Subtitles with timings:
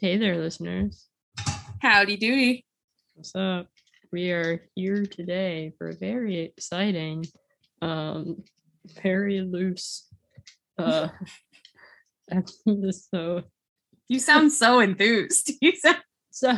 [0.00, 1.08] Hey there, listeners.
[1.80, 2.64] Howdy doody.
[3.14, 3.66] What's up?
[4.12, 7.24] We are here today for a very exciting,
[7.82, 8.42] um,
[9.02, 10.06] very loose
[10.78, 11.08] uh
[12.30, 13.44] episode.
[14.08, 15.52] You sound so enthused.
[15.60, 15.98] You sound
[16.30, 16.52] So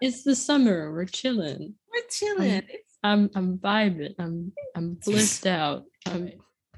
[0.00, 0.92] it's the summer.
[0.92, 1.74] We're chilling.
[1.92, 2.50] we're chilling.
[2.50, 4.14] It's- I'm I'm vibing.
[4.18, 5.84] I'm I'm blissed out.
[6.06, 6.30] Um,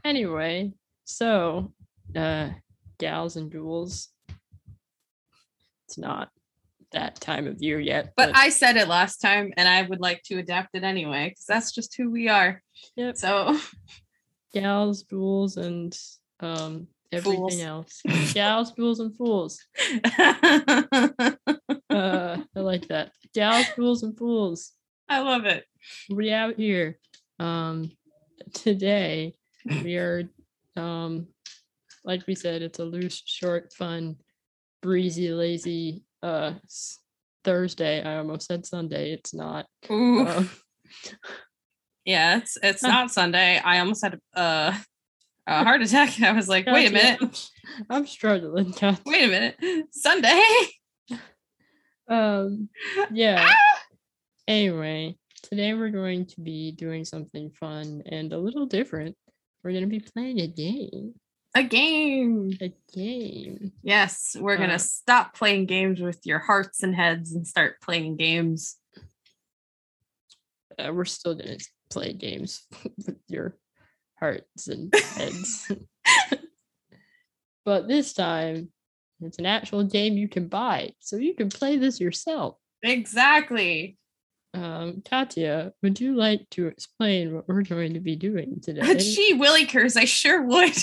[0.04, 0.72] anyway,
[1.04, 1.72] so
[2.14, 2.50] uh
[2.98, 4.08] gals and jewels.
[5.90, 6.28] It's not
[6.92, 8.12] that time of year yet.
[8.16, 11.46] But I said it last time and I would like to adapt it anyway, because
[11.46, 12.62] that's just who we are.
[12.94, 13.16] Yep.
[13.16, 13.58] So
[14.54, 15.98] gals, jewels, and
[16.38, 17.60] um everything Fools.
[17.60, 18.02] else.
[18.34, 19.58] gals, jewels, and fools.
[21.90, 23.10] Uh I like that.
[23.34, 24.70] Gals, jewels, and fools.
[25.08, 25.64] I love it.
[26.08, 27.00] we out here
[27.40, 27.90] um
[28.54, 29.34] today
[29.82, 30.22] we are
[30.76, 31.26] um
[32.04, 34.14] like we said it's a loose short fun
[34.82, 36.52] breezy lazy uh
[37.44, 40.50] thursday i almost said sunday it's not um,
[42.04, 43.58] yeah, it's it's not Sunday.
[43.58, 44.74] I almost had a, uh,
[45.46, 46.20] a heart attack.
[46.22, 47.50] I was like, wait a minute.
[47.90, 49.02] I'm, struggling Katya.
[49.06, 49.86] Wait a minute.
[49.92, 50.42] Sunday.
[52.08, 52.68] um
[53.12, 53.82] yeah Ah!
[54.48, 59.14] anyway today we're going to be doing something fun and a little different
[59.62, 61.14] we're going to be playing a game
[61.56, 62.52] A game.
[62.60, 67.46] a game Yes, we're gonna Uh, stop playing games with your hearts and heads and
[67.46, 68.76] start playing games.
[70.78, 71.58] uh, we're still gonna
[71.90, 72.66] play games
[73.06, 73.56] with your
[74.18, 75.70] hearts and heads.
[77.64, 78.70] but this time,
[79.20, 82.56] it's an actual game you can buy, so you can play this yourself.
[82.82, 83.98] Exactly.
[84.54, 88.96] Um, Katya, would you like to explain what we're going to be doing today?
[88.98, 90.76] Gee, Willikers, I sure would.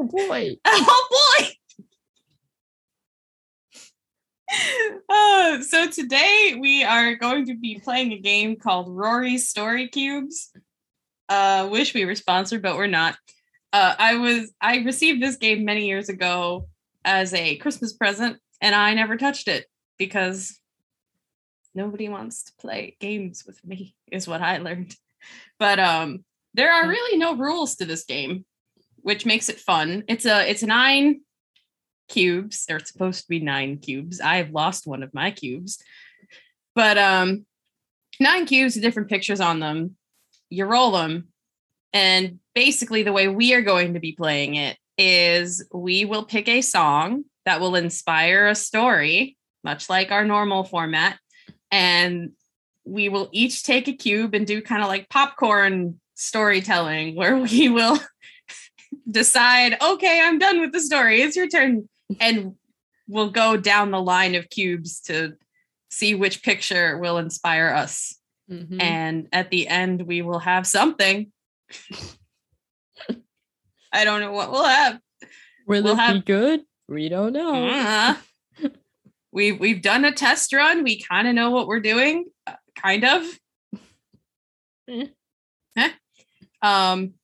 [0.02, 0.56] oh boy!
[0.66, 1.06] Oh
[5.08, 5.62] boy.
[5.62, 10.52] So today we are going to be playing a game called Rory's Story Cubes.
[11.28, 13.16] Uh, wish we were sponsored, but we're not.
[13.74, 16.68] Uh, I was I received this game many years ago
[17.04, 19.66] as a Christmas present, and I never touched it
[19.98, 20.58] because
[21.74, 24.96] nobody wants to play games with me, is what I learned.
[25.58, 26.24] But um,
[26.54, 28.46] there are really no rules to this game,
[29.02, 30.04] which makes it fun.
[30.08, 31.20] It's a it's nine
[32.08, 32.64] cubes.
[32.66, 34.20] They're supposed to be nine cubes.
[34.20, 35.82] I've lost one of my cubes,
[36.74, 37.46] but um,
[38.18, 39.96] nine cubes with different pictures on them.
[40.48, 41.28] You roll them,
[41.92, 46.48] and basically the way we are going to be playing it is we will pick
[46.48, 51.18] a song that will inspire a story, much like our normal format,
[51.70, 52.32] and
[52.84, 57.68] we will each take a cube and do kind of like popcorn storytelling where we
[57.68, 57.98] will
[59.10, 61.22] decide, okay, I'm done with the story.
[61.22, 61.88] It's your turn.
[62.20, 62.54] And
[63.08, 65.34] we'll go down the line of cubes to
[65.90, 68.16] see which picture will inspire us.
[68.50, 68.80] Mhm.
[68.82, 71.32] And at the end, we will have something.
[73.92, 75.00] I don't know what we'll have.
[75.66, 76.60] Will we'll it be good?
[76.88, 78.16] We don't know.
[78.62, 78.68] Uh,
[79.32, 80.82] we've we've done a test run.
[80.82, 83.24] We kind of know what we're doing, uh, kind of.
[84.88, 85.90] Eh.
[86.62, 87.14] Um,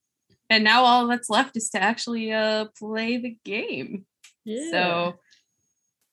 [0.50, 4.06] and now all that's left is to actually uh play the game.
[4.44, 4.70] Yeah.
[4.70, 5.14] So,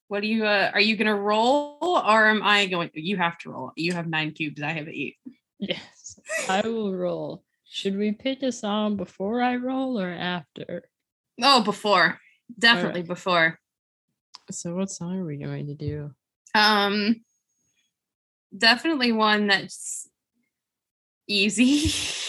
[0.07, 0.45] what do you?
[0.45, 2.89] Uh, are you gonna roll, or am I going?
[2.93, 3.71] You have to roll.
[3.75, 4.61] You have nine cubes.
[4.61, 5.17] I have eight.
[5.59, 7.43] yes, I will roll.
[7.65, 10.83] Should we pick a song before I roll or after?
[11.41, 12.19] Oh, before,
[12.57, 13.59] definitely before.
[14.51, 16.11] So, what song are we going to do?
[16.53, 17.21] Um,
[18.55, 20.07] definitely one that's
[21.27, 21.91] easy.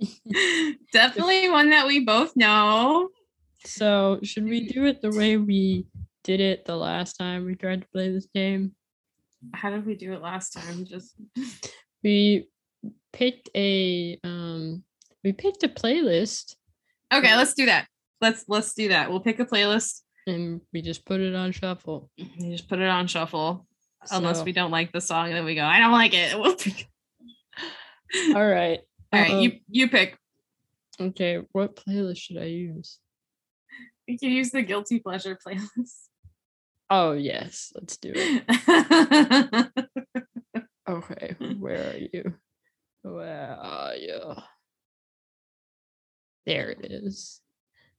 [0.92, 3.08] definitely one that we both know.
[3.64, 5.86] So, should we do it the way we
[6.24, 8.74] did it the last time we tried to play this game?
[9.54, 10.84] How did we do it last time?
[10.84, 11.14] Just
[12.02, 12.48] We
[13.12, 14.82] picked a um
[15.22, 16.56] we picked a playlist
[17.12, 17.36] okay.
[17.36, 17.86] Let's do that.
[18.20, 19.10] Let's let's do that.
[19.10, 20.00] We'll pick a playlist.
[20.26, 22.10] and we just put it on shuffle.
[22.16, 23.66] You just put it on shuffle.
[24.10, 25.64] Unless we don't like the song, then we go.
[25.64, 26.36] I don't like it.
[26.38, 26.88] We'll pick.
[28.34, 28.80] All right.
[29.12, 30.16] All right, um, you you pick.
[31.00, 32.98] okay, what playlist should I use?
[34.06, 36.08] You can use the guilty pleasure playlist.
[36.90, 39.68] Oh yes, let's do it.
[40.88, 42.34] Okay, where are you?
[43.02, 44.34] Where are you?
[46.44, 47.40] There it is.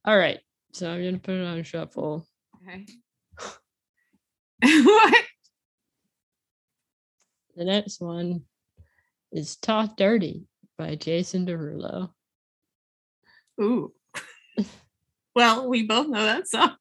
[0.06, 0.40] All right,
[0.74, 2.28] so I'm gonna put it on shuffle.
[2.68, 2.86] okay.
[4.84, 5.24] what?
[7.56, 8.42] The next one
[9.32, 10.46] is Talk Dirty
[10.78, 12.10] by Jason Derulo.
[13.62, 13.94] Ooh.
[15.36, 16.76] Well, we both know that song.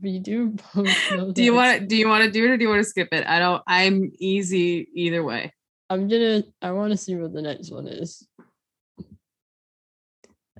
[0.00, 2.64] We do both know Do you want do you want to do it or do
[2.64, 3.26] you want to skip it?
[3.26, 3.62] I don't.
[3.66, 5.52] I'm easy either way.
[5.88, 6.44] I'm gonna.
[6.62, 8.26] I want to see what the next one is.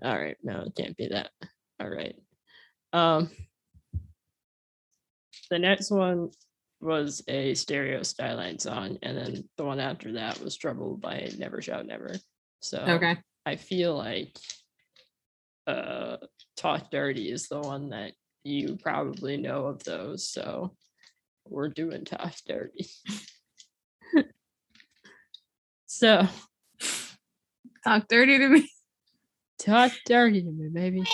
[0.02, 1.30] All right, no, it can't be that.
[1.78, 2.16] All right.
[2.92, 3.30] Um,
[5.50, 6.30] the next one
[6.80, 11.62] was a stereo skyline song, and then the one after that was "Trouble" by Never
[11.62, 12.16] Shout Never.
[12.60, 13.16] So Okay.
[13.46, 14.36] I feel like
[15.66, 16.16] uh,
[16.56, 18.12] "Talk Dirty" is the one that
[18.44, 20.28] you probably know of those.
[20.28, 20.74] So
[21.46, 22.86] we're doing "Talk Dirty."
[25.86, 26.26] so
[27.84, 28.68] Talk dirty to me.
[29.58, 31.02] talk dirty to me, baby.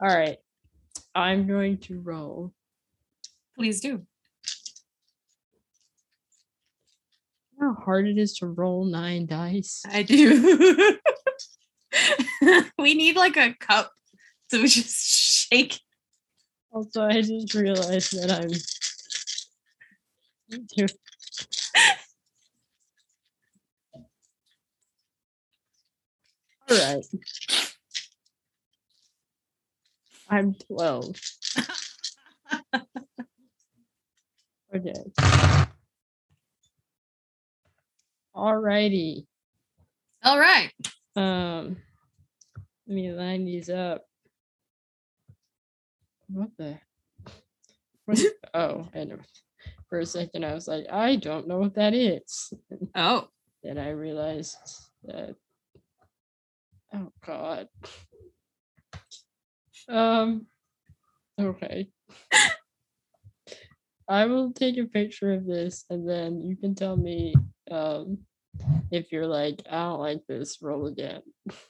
[0.00, 0.36] All right.
[1.14, 2.52] I'm going to roll.
[3.56, 3.88] Please do.
[3.88, 4.06] You know
[7.62, 9.82] how hard it is to roll nine dice.
[9.88, 10.98] I do.
[12.78, 13.92] we need like a cup
[14.50, 15.80] to just shake.
[16.72, 18.50] Also, I just realized that I'm.
[26.68, 27.04] All right.
[30.28, 31.20] I'm 12.
[34.74, 35.71] okay.
[38.34, 39.26] Alrighty.
[40.24, 40.70] All right.
[41.16, 41.76] Um,
[42.86, 44.04] let me line these up.
[46.28, 46.78] What the?
[48.06, 48.18] What?
[48.54, 49.20] oh, and
[49.88, 52.52] for a second I was like, I don't know what that is.
[52.94, 53.28] Oh,
[53.62, 54.56] Then I realized
[55.04, 55.34] that.
[56.94, 57.68] Oh God.
[59.88, 60.46] Um.
[61.38, 61.88] Okay.
[64.08, 67.34] I will take a picture of this, and then you can tell me
[67.72, 68.18] um
[68.90, 70.58] if you're like, I don't like this.
[70.60, 71.22] Roll again.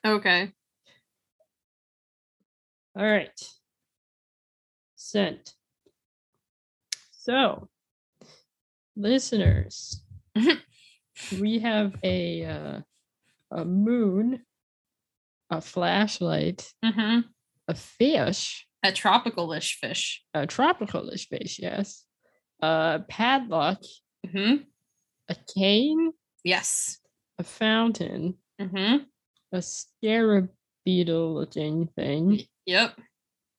[0.04, 0.50] okay.
[2.96, 3.30] All right.
[4.96, 5.54] Sent.
[7.12, 7.68] So,
[8.96, 10.02] listeners,
[11.40, 12.80] we have a uh,
[13.52, 14.40] a moon,
[15.50, 17.20] a flashlight, Mm-hmm.
[17.68, 20.24] a fish, A tropical-ish fish.
[20.34, 22.04] a tropicalish fish, yes,
[22.60, 23.78] a padlock,
[24.26, 24.64] Mm-hmm.
[25.28, 26.12] A cane,
[26.44, 26.98] Yes.
[27.38, 29.04] a fountain, Mm-hmm.
[29.52, 30.50] a scarab
[30.84, 32.98] beetle looking thing, Yep.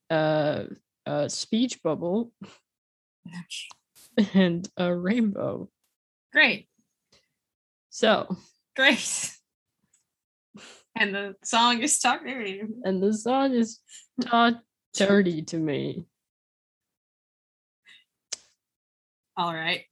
[0.09, 0.63] uh,
[1.05, 2.33] a speech bubble,
[4.33, 5.69] and a rainbow.
[6.31, 6.67] Great.
[7.89, 8.35] So,
[8.75, 9.31] Great.
[10.95, 12.61] And the song is Talk Dirty.
[12.83, 13.79] and the song is
[14.21, 14.55] Talk
[14.93, 16.05] Dirty to me.
[19.35, 19.85] All right.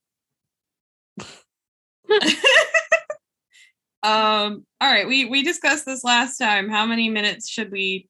[4.04, 6.70] um, all right, we we discussed this last time.
[6.70, 8.10] How many minutes should we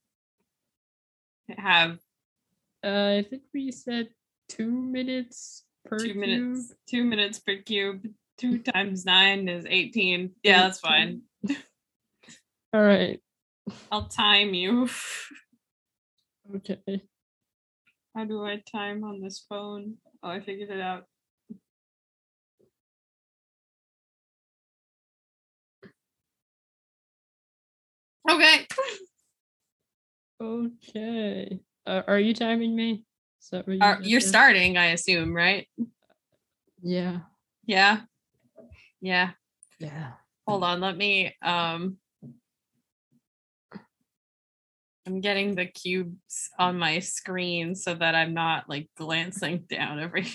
[1.58, 2.00] have?
[2.84, 4.10] Uh, I think we said
[4.50, 6.18] two minutes per two cube.
[6.18, 8.08] minutes two minutes per cube.
[8.38, 10.32] Two times nine is 18.
[10.44, 11.22] Yeah, that's fine.
[12.74, 13.20] All right.
[13.92, 14.90] I'll time you.
[16.56, 17.04] Okay.
[18.16, 19.96] How do I time on this phone?
[20.24, 21.06] Oh, I figured it out.
[28.30, 28.68] Okay.
[30.42, 31.60] Okay.
[31.86, 33.04] Uh, are you timing me?
[33.42, 35.68] Is that what you Are, you're starting, I assume, right?
[36.82, 37.20] Yeah.
[37.66, 38.02] Yeah.
[39.00, 39.32] Yeah.
[39.80, 40.12] Yeah.
[40.48, 41.98] Hold on, let me um
[45.06, 50.28] I'm getting the cubes on my screen so that I'm not like glancing down every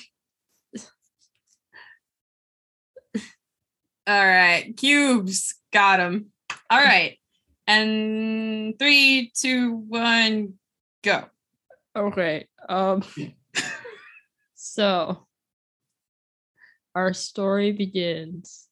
[4.08, 5.54] All right, cubes.
[5.72, 6.26] Got them.
[6.70, 7.18] All right.
[7.66, 10.54] And three, two, one,
[11.02, 11.24] go.
[11.96, 12.46] Okay.
[12.68, 13.02] Um.
[14.54, 15.26] so,
[16.94, 18.68] our story begins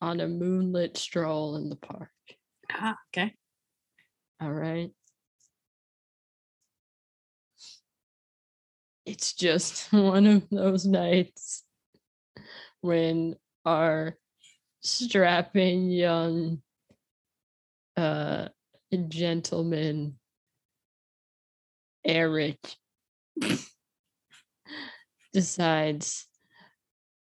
[0.00, 2.10] on a moonlit stroll in the park.
[2.70, 3.34] Ah, okay.
[4.40, 4.90] All right.
[9.06, 11.64] It's just one of those nights
[12.80, 14.18] when our
[14.80, 16.60] strapping young
[17.96, 18.48] uh
[19.08, 20.18] gentleman
[22.04, 22.58] Eric
[25.32, 26.26] decides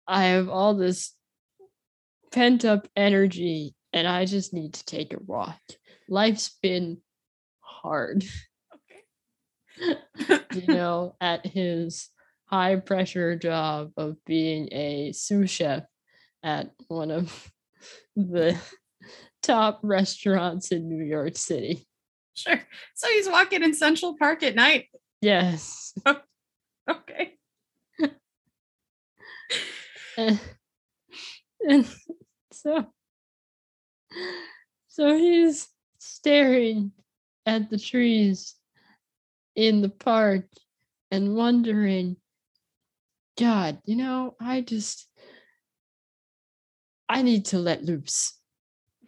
[0.06, 1.14] I have all this
[2.32, 5.60] pent up energy and I just need to take a walk.
[6.08, 6.98] Life's been
[7.60, 8.24] hard.
[9.78, 12.08] you know, at his
[12.46, 15.84] high pressure job of being a sous chef
[16.42, 17.50] at one of
[18.16, 18.58] the
[19.42, 21.86] top restaurants in New York City.
[22.34, 22.60] Sure.
[22.94, 24.86] So he's walking in Central Park at night.
[25.20, 25.94] Yes.
[26.88, 27.34] Okay.
[30.16, 30.40] and,
[31.68, 31.86] and
[32.50, 32.86] so
[34.88, 35.68] so he's
[35.98, 36.92] staring
[37.44, 38.54] at the trees
[39.54, 40.46] in the park
[41.10, 42.16] and wondering
[43.38, 45.08] god you know i just
[47.08, 48.37] i need to let loose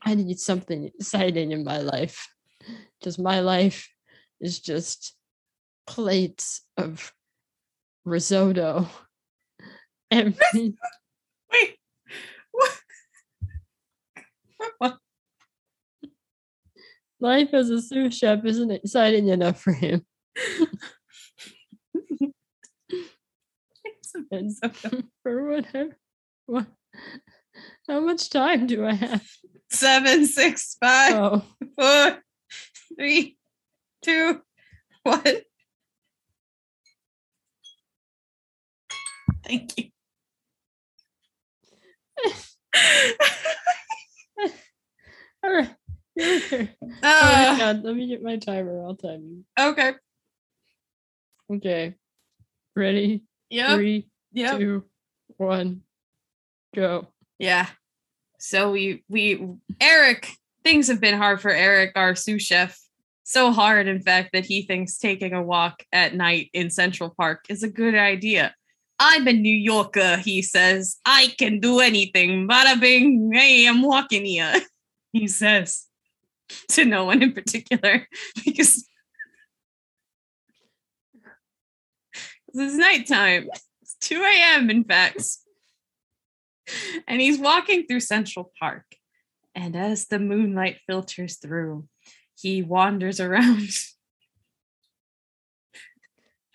[0.04, 2.28] i need something exciting in my life
[2.98, 3.88] because my life
[4.40, 5.14] is just
[5.86, 7.12] plates of
[8.04, 8.88] risotto
[10.10, 10.74] every
[11.52, 11.76] Wait.
[12.52, 12.80] What?
[14.78, 14.98] What?
[17.20, 20.04] life as a sous chef isn't exciting enough for him.
[24.32, 24.52] And
[25.22, 25.96] for whatever,
[26.46, 26.66] what,
[27.88, 29.26] how much time do I have?
[29.72, 31.44] Seven, six, five, Oh,
[31.78, 32.22] four,
[32.98, 33.36] three,
[34.02, 34.42] two,
[35.04, 35.22] one.
[39.46, 39.84] Thank you.
[45.42, 45.70] all right.
[46.16, 46.76] Here.
[46.80, 48.82] Oh my Uh, God, let me get my timer.
[48.84, 49.44] I'll time you.
[49.58, 49.92] okay.
[51.52, 51.94] Okay.
[52.76, 53.22] Ready?
[53.48, 53.74] Yeah.
[53.76, 54.58] Three, Yep.
[54.58, 54.84] two,
[55.36, 55.82] one,
[56.74, 57.08] go.
[57.38, 57.66] Yeah.
[58.40, 59.46] So we we
[59.80, 62.78] Eric things have been hard for Eric, our sous chef.
[63.22, 67.44] So hard, in fact, that he thinks taking a walk at night in Central Park
[67.48, 68.54] is a good idea.
[68.98, 70.98] I'm a New Yorker, he says.
[71.04, 72.48] I can do anything.
[72.48, 74.54] Bada bing, hey, I'm walking here.
[75.12, 75.88] He says
[76.68, 78.06] to no one in particular
[78.44, 78.88] because
[82.54, 83.48] it's nighttime.
[83.82, 84.70] It's 2 a.m.
[84.70, 85.20] in fact
[87.08, 88.84] and he's walking through Central Park.
[89.54, 91.88] And as the moonlight filters through,
[92.36, 93.68] he wanders around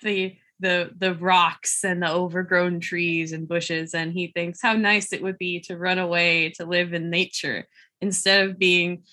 [0.01, 3.93] the the the rocks and the overgrown trees and bushes.
[3.93, 7.67] And he thinks how nice it would be to run away to live in nature
[7.99, 9.03] instead of being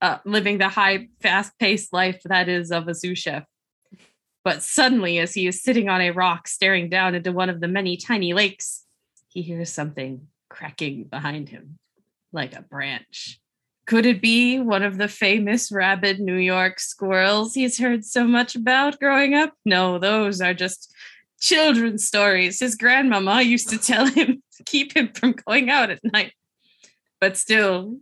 [0.00, 3.44] uh, living the high fast-paced life that is of a sous chef.
[4.44, 7.68] But suddenly as he is sitting on a rock staring down into one of the
[7.68, 8.86] many tiny lakes
[9.28, 11.78] he hears something cracking behind him
[12.32, 13.38] like a branch.
[13.86, 18.56] Could it be one of the famous rabid New York squirrels he's heard so much
[18.56, 19.52] about growing up?
[19.64, 20.92] No, those are just
[21.40, 26.00] children's stories his grandmama used to tell him to keep him from going out at
[26.02, 26.32] night.
[27.20, 27.98] But still,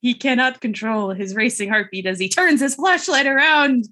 [0.00, 3.84] he cannot control his racing heartbeat as he turns his flashlight around.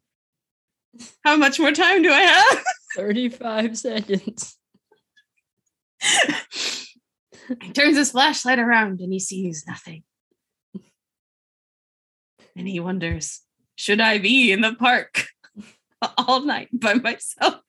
[1.22, 2.64] How much more time do I have?
[2.96, 4.56] 35 seconds.
[7.60, 10.02] he turns his flashlight around and he sees nothing.
[12.56, 13.40] And he wonders,
[13.76, 15.26] should I be in the park
[16.18, 17.60] all night by myself?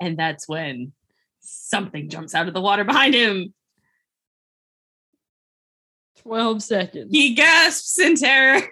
[0.00, 0.92] And that's when
[1.40, 3.54] something jumps out of the water behind him.
[6.22, 7.08] 12 seconds.
[7.10, 8.62] He gasps in terror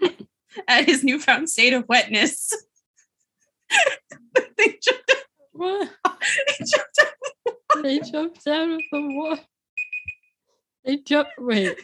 [0.68, 2.52] at his newfound state of wetness.
[4.56, 5.12] they, jumped,
[5.52, 5.90] What?
[6.04, 7.08] they jumped out
[7.82, 9.42] They jumped out of the water.
[10.84, 11.32] They jumped.
[11.38, 11.78] Wait.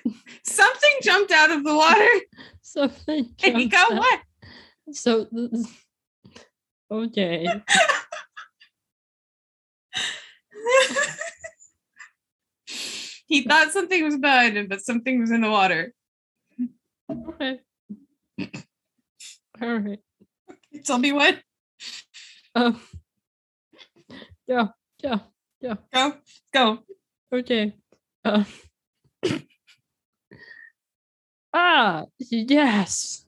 [0.44, 2.06] something jumped out of the water
[2.62, 4.00] Something and he got out.
[4.00, 4.20] wet.
[4.92, 5.26] So,
[6.90, 7.46] okay.
[13.26, 14.14] he thought something was
[14.56, 15.92] him, but something was in the water.
[17.10, 17.60] Okay.
[19.60, 20.00] All right.
[20.84, 21.38] Tell me what.
[22.54, 22.80] Um.
[24.48, 24.70] Go.
[25.62, 25.78] Go.
[25.92, 26.14] Go.
[26.52, 26.78] Go.
[27.32, 27.74] Okay.
[28.24, 28.46] Um.
[31.54, 32.04] ah.
[32.18, 33.24] Yes.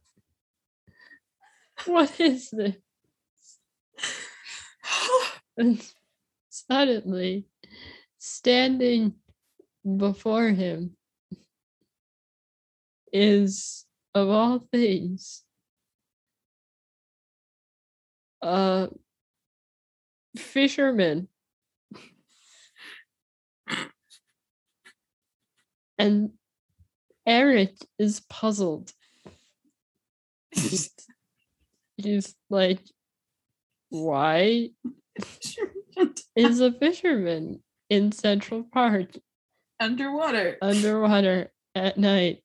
[1.86, 2.76] What is this?
[5.56, 5.80] And
[6.48, 7.46] suddenly,
[8.18, 9.14] standing
[9.96, 10.96] before him
[13.12, 15.42] is, of all things,
[18.42, 18.88] a
[20.36, 21.28] fisherman.
[26.04, 26.32] And
[27.26, 28.92] Eric is puzzled.
[30.52, 32.80] He's like,
[33.88, 34.68] why
[36.36, 39.16] is a fisherman in Central Park
[39.80, 40.58] Underwater.
[40.60, 42.44] underwater at night?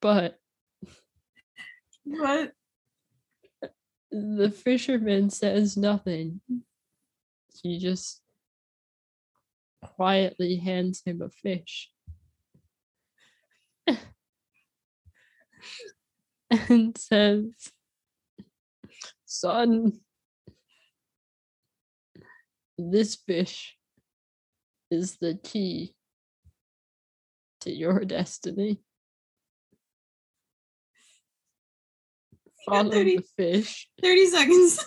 [0.00, 0.38] But
[2.04, 2.52] What?
[4.12, 6.42] the fisherman says nothing.
[7.60, 8.21] He just
[9.96, 11.90] quietly hands him a fish.
[16.50, 17.44] and says,
[19.24, 19.92] Son,
[22.78, 23.76] this fish
[24.90, 25.94] is the key
[27.60, 28.80] to your destiny.
[32.66, 33.88] Follow 30 the fish.
[34.02, 34.86] 30 seconds.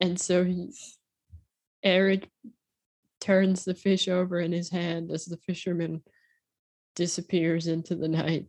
[0.00, 0.72] And so he,
[1.82, 2.28] Eric
[3.20, 6.02] turns the fish over in his hand as the fisherman
[6.96, 8.46] disappears into the night.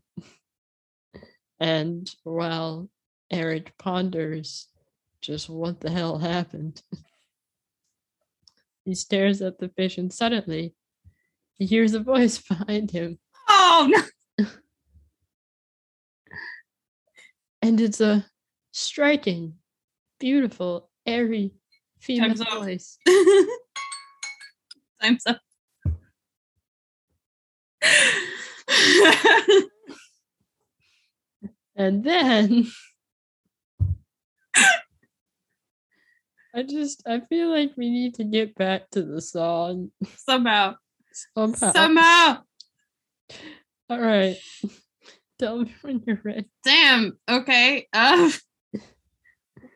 [1.60, 2.89] And while
[3.29, 4.67] Eric ponders
[5.22, 6.81] just what the hell happened,
[8.84, 10.74] he stares at the fish and suddenly
[11.55, 13.20] he hears a voice behind him.
[13.48, 14.01] Oh no.
[17.62, 18.25] And it's a
[18.72, 19.53] striking,
[20.20, 21.51] beautiful, airy
[22.00, 22.50] female Time's up.
[22.50, 22.98] voice.
[25.01, 25.39] Time's up.
[31.75, 32.67] And then
[36.53, 40.75] I just I feel like we need to get back to the song Somehow.
[41.34, 41.72] somehow.
[41.72, 42.38] Somehow.
[43.89, 44.36] All right.
[45.39, 46.46] Tell me when you're ready.
[46.63, 47.17] Damn.
[47.29, 47.88] Okay.
[47.93, 48.29] Uh,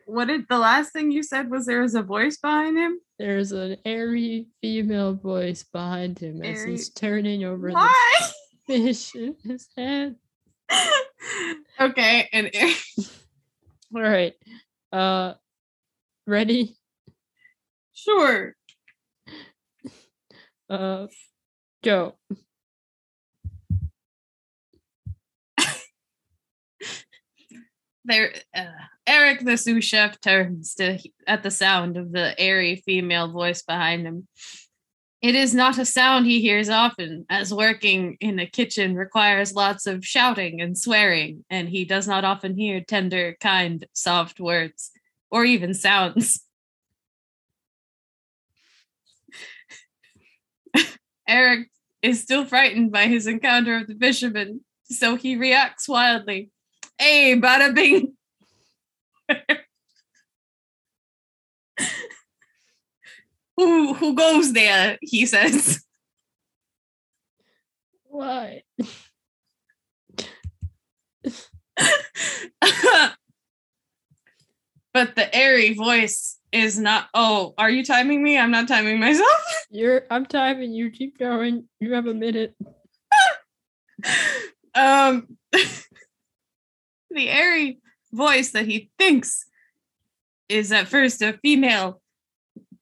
[0.06, 3.00] What did the last thing you said was there was a voice behind him?
[3.18, 8.16] There's an airy female voice behind him as he's turning over why?
[8.68, 10.16] the fish in his hand.
[11.80, 12.28] okay.
[12.32, 12.52] And
[13.94, 14.34] All right.
[14.92, 15.34] Uh
[16.24, 16.76] ready?
[17.92, 18.54] sure.
[20.70, 21.08] Uh
[21.82, 22.14] go.
[28.06, 28.66] There, uh,
[29.04, 34.06] Eric, the sous chef, turns to at the sound of the airy female voice behind
[34.06, 34.28] him.
[35.20, 39.88] It is not a sound he hears often, as working in a kitchen requires lots
[39.88, 44.92] of shouting and swearing, and he does not often hear tender, kind, soft words
[45.28, 46.44] or even sounds.
[51.28, 51.70] Eric
[52.02, 56.50] is still frightened by his encounter of the fisherman, so he reacts wildly.
[56.98, 58.14] Hey, bada bing.
[63.56, 64.98] who who goes there?
[65.00, 65.82] He says.
[68.08, 68.62] What?
[74.94, 77.08] but the airy voice is not.
[77.12, 78.38] Oh, are you timing me?
[78.38, 79.28] I'm not timing myself.
[79.70, 80.90] You're I'm timing you.
[80.90, 81.68] Keep going.
[81.80, 82.54] You have a minute.
[84.74, 85.36] um,
[87.10, 87.78] the airy
[88.12, 89.46] voice that he thinks
[90.48, 92.00] is at first a female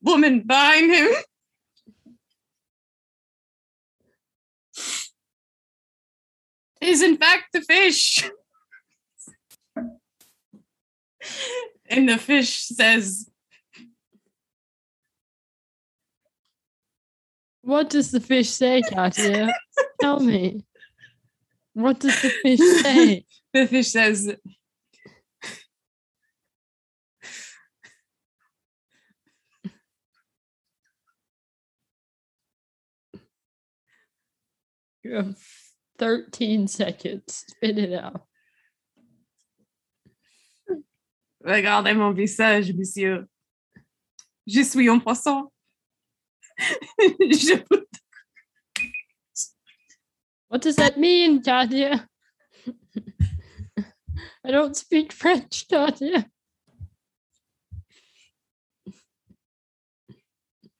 [0.03, 1.09] woman behind him.
[6.81, 8.31] Is in fact the fish.
[11.89, 13.31] and the fish says,
[17.65, 19.51] What does the fish say, Katya?
[20.01, 20.65] Tell me.
[21.73, 23.25] What does the fish say?
[23.55, 24.37] The fish says,
[35.05, 35.37] You have
[35.99, 37.45] 13 seconds.
[37.47, 38.23] Spit it out.
[41.45, 43.27] Regardez mon visage, monsieur.
[44.47, 45.51] Je suis un poisson.
[47.21, 47.63] Je
[50.49, 52.09] What does that mean, Katya?
[54.45, 56.27] I don't speak French, Katya.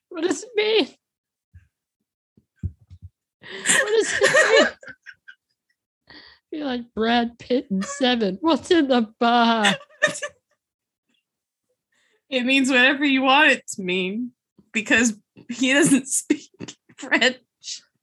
[0.09, 0.87] What does it mean?
[3.41, 4.67] What does it mean?
[6.51, 8.37] Feel like Brad Pitt in Seven.
[8.39, 9.75] What's in the bar?
[12.29, 14.31] It means whatever you want it to mean
[14.71, 15.17] because
[15.49, 16.49] he doesn't speak
[16.97, 17.37] French.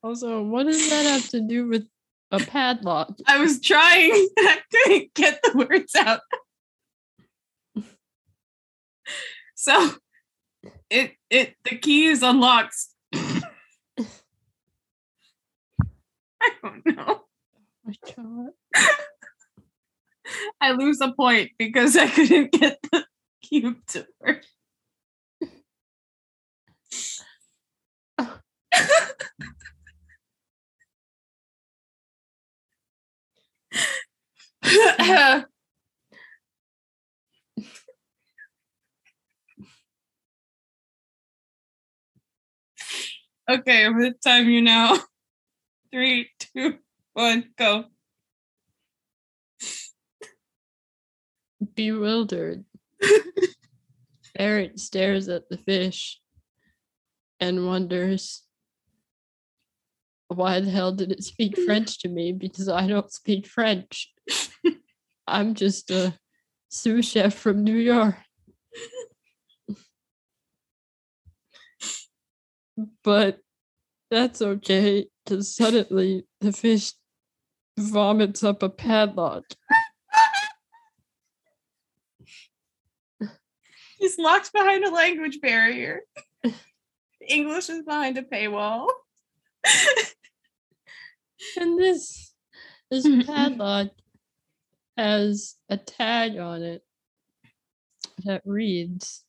[0.03, 1.87] Also, what does that have to do with
[2.33, 3.15] a padlock?
[3.27, 6.21] I was trying I couldn't get the words out.
[9.55, 9.93] So
[10.91, 12.75] it it the key is unlocked.
[13.15, 13.43] I
[16.63, 17.21] don't know.
[17.21, 17.25] Oh
[17.85, 18.51] my god.
[20.61, 23.05] I lose a point because I couldn't get the
[23.43, 24.45] cube to work.
[43.51, 44.99] Okay, I'm time you now.
[45.93, 46.79] Three, two,
[47.13, 47.85] one, go.
[51.75, 52.65] Bewildered,
[54.39, 56.21] Eric stares at the fish
[57.41, 58.45] and wonders
[60.35, 62.33] why the hell did it speak French to me?
[62.33, 64.12] Because I don't speak French.
[65.27, 66.19] I'm just a
[66.69, 68.17] sous chef from New York.
[73.05, 73.39] but
[74.11, 76.93] that's okay, because suddenly the fish
[77.79, 79.45] vomits up a padlock.
[83.99, 86.01] He's locked behind a language barrier.
[87.29, 88.89] English is behind a paywall.
[91.57, 92.35] And this
[92.91, 93.27] this Mhm.
[93.27, 93.89] padlock
[94.97, 96.83] has a tag on it
[98.25, 99.25] that reads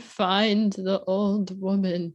[0.00, 2.14] Find the old woman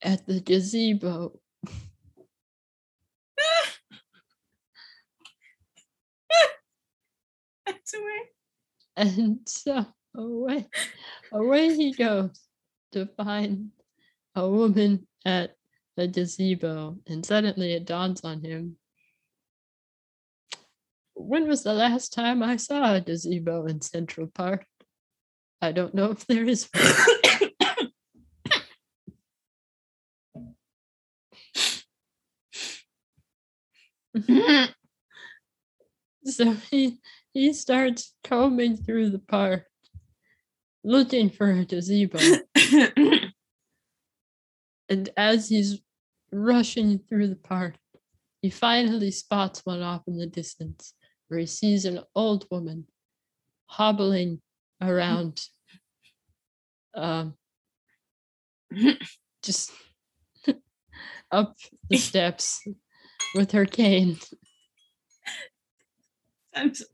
[0.00, 1.40] at the gazebo.
[7.66, 8.22] That's away.
[8.96, 10.68] And so away
[11.32, 12.40] away he goes
[12.92, 13.70] to find
[14.34, 15.56] a woman at
[15.96, 16.98] the gazebo.
[17.06, 18.76] And suddenly it dawns on him.
[21.14, 24.66] When was the last time I saw a gazebo in Central Park?
[25.62, 26.68] I don't know if there is.
[36.28, 36.98] So he
[37.32, 39.64] he starts combing through the park
[40.82, 42.18] looking for a gazebo.
[44.88, 45.80] And as he's
[46.36, 47.74] rushing through the park,
[48.42, 50.94] he finally spots one off in the distance
[51.28, 52.86] where he sees an old woman
[53.66, 54.40] hobbling
[54.80, 55.42] around
[56.94, 57.34] um
[59.42, 59.72] just
[61.30, 61.56] up
[61.90, 62.62] the steps
[63.34, 64.18] with her cane.
[66.54, 66.84] I'm s-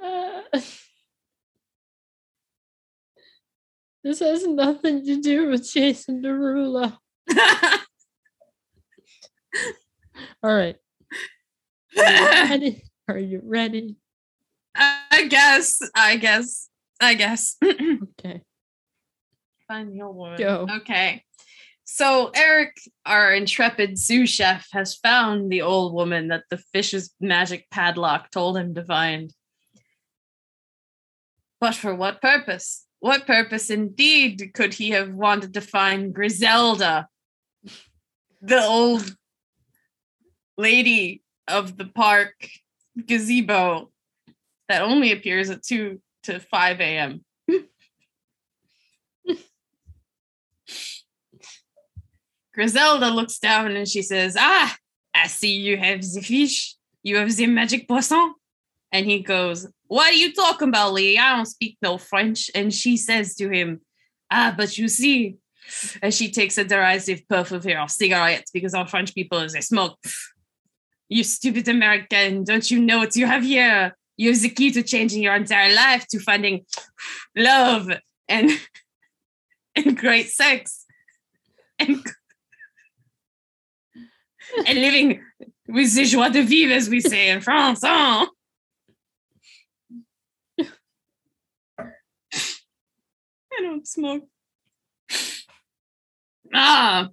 [0.00, 0.60] Uh,
[4.04, 6.96] this has nothing to do with Jason Derulo.
[10.42, 10.76] All right.
[11.96, 12.82] Are you ready?
[13.08, 13.96] Are you ready?
[14.74, 15.80] I guess.
[15.94, 16.68] I guess.
[17.00, 17.56] I guess.
[18.20, 18.42] Okay.
[19.68, 20.38] Find the old woman.
[20.38, 20.66] Go.
[20.78, 21.22] Okay.
[21.84, 27.66] So Eric, our intrepid sous chef, has found the old woman that the fish's magic
[27.70, 29.32] padlock told him to find.
[31.60, 32.86] But for what purpose?
[33.00, 37.08] What purpose indeed could he have wanted to find Griselda,
[38.42, 39.16] the old
[40.56, 42.34] lady of the park
[43.06, 43.90] gazebo
[44.68, 47.24] that only appears at 2 to 5 a.m.?
[52.52, 54.76] Griselda looks down and she says, Ah,
[55.14, 56.74] I see you have the fish.
[57.04, 58.34] You have the magic poisson.
[58.90, 61.18] And he goes, What are you talking about, Lee?
[61.18, 62.50] I don't speak no French.
[62.54, 63.80] And she says to him,
[64.30, 65.36] Ah, but you see.
[66.02, 69.98] And she takes a derisive puff of her cigarette because all French people, they smoke.
[71.08, 73.96] You stupid American, don't you know what you have here?
[74.16, 76.66] You have the key to changing your entire life, to finding
[77.36, 77.90] love
[78.28, 78.50] and,
[79.76, 80.84] and great sex.
[81.78, 82.04] And
[84.66, 85.22] and living
[85.68, 87.80] with the joie de vivre, as we say in France.
[87.82, 88.26] Huh?
[93.58, 94.24] I don't smoke.
[96.54, 97.08] Ah,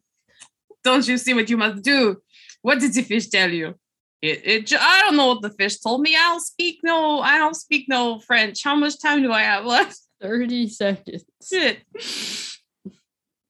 [0.84, 2.22] don't you see what you must do?
[2.62, 3.76] What did the fish tell you?
[4.22, 6.16] It, it, I don't know what the fish told me.
[6.16, 8.64] I don't speak no, I don't speak no French.
[8.64, 10.00] How much time do I have left?
[10.22, 11.26] 30 seconds.
[11.44, 11.80] Shit.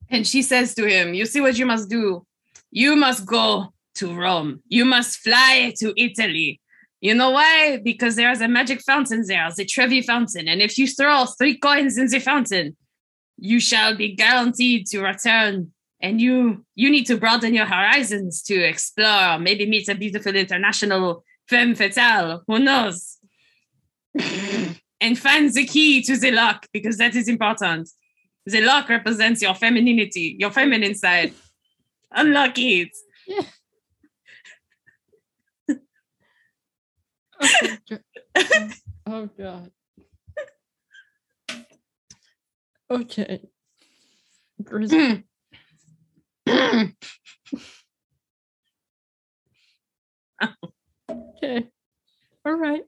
[0.10, 2.25] And she says to him, You see what you must do?
[2.71, 4.62] You must go to Rome.
[4.67, 6.60] You must fly to Italy.
[7.01, 7.79] You know why?
[7.84, 10.47] Because there's a magic fountain there, the Trevi fountain.
[10.47, 12.75] And if you throw three coins in the fountain,
[13.37, 15.71] you shall be guaranteed to return.
[16.01, 21.23] And you you need to broaden your horizons to explore, maybe meet a beautiful international
[21.47, 22.43] femme fatale.
[22.47, 23.17] Who knows?
[25.01, 27.89] and find the key to the lock because that is important.
[28.45, 31.33] The lock represents your femininity, your feminine side.
[32.11, 32.89] Unlock it.
[37.41, 38.73] Oh, oh, God.
[39.07, 39.71] oh God.
[42.89, 43.41] Okay.
[44.63, 44.93] Gris-
[51.37, 51.69] Okay.
[52.45, 52.83] All right.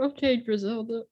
[0.00, 1.04] Okay, Griselda.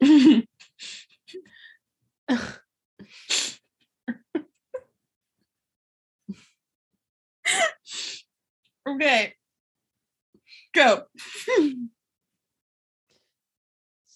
[8.88, 9.34] okay.
[10.74, 11.04] Go.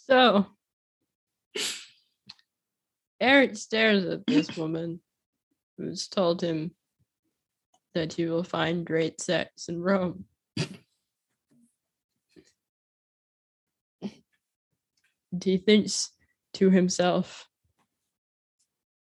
[0.08, 0.46] So,
[3.20, 5.00] Eric stares at this woman
[5.76, 6.70] who's told him
[7.94, 10.24] that he will find great sex in Rome.
[14.00, 16.10] And he thinks
[16.54, 17.46] to himself,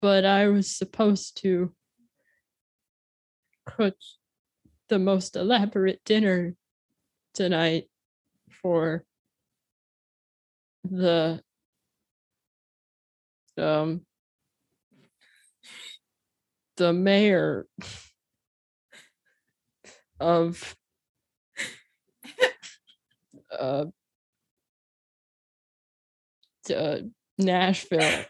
[0.01, 1.75] but I was supposed to
[3.67, 3.97] cook
[4.89, 6.55] the most elaborate dinner
[7.35, 7.85] tonight
[8.63, 9.05] for
[10.85, 11.41] the
[13.57, 14.03] um
[16.77, 17.67] the mayor
[20.21, 20.77] of
[23.59, 23.85] uh,
[26.75, 26.99] uh
[27.39, 28.25] Nashville.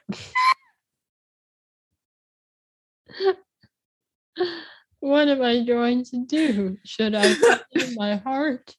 [5.00, 6.76] what am I going to do?
[6.84, 8.74] Should I follow my heart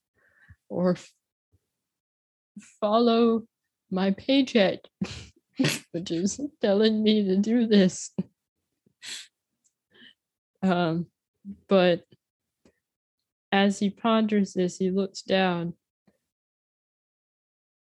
[0.69, 0.97] or
[2.79, 3.43] follow
[3.89, 4.79] my paycheck,
[5.91, 8.11] which is telling me to do this?
[10.61, 11.07] Um,
[11.67, 12.03] but
[13.51, 15.73] as he ponders this, he looks down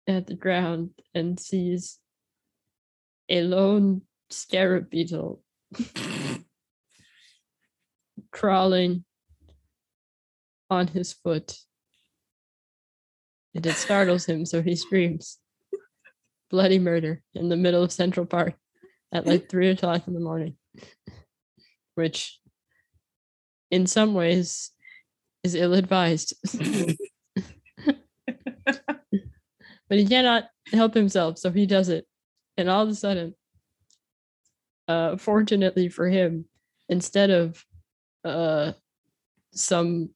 [0.07, 1.99] at the ground and sees
[3.29, 5.43] a lone scarab beetle
[8.41, 9.05] crawling
[10.71, 11.55] on his foot.
[13.53, 15.37] And it startles him, so he screams.
[16.49, 18.55] Bloody murder in the middle of Central Park
[19.13, 20.55] at like three o'clock in the morning.
[21.93, 22.39] Which,
[23.69, 24.71] in some ways,
[25.43, 26.33] is ill advised.
[26.55, 26.97] but
[29.89, 32.07] he cannot help himself, so he does it.
[32.57, 33.35] And all of a sudden,
[34.87, 36.45] uh, fortunately for him,
[36.89, 37.63] instead of
[38.23, 38.73] uh,
[39.53, 40.09] some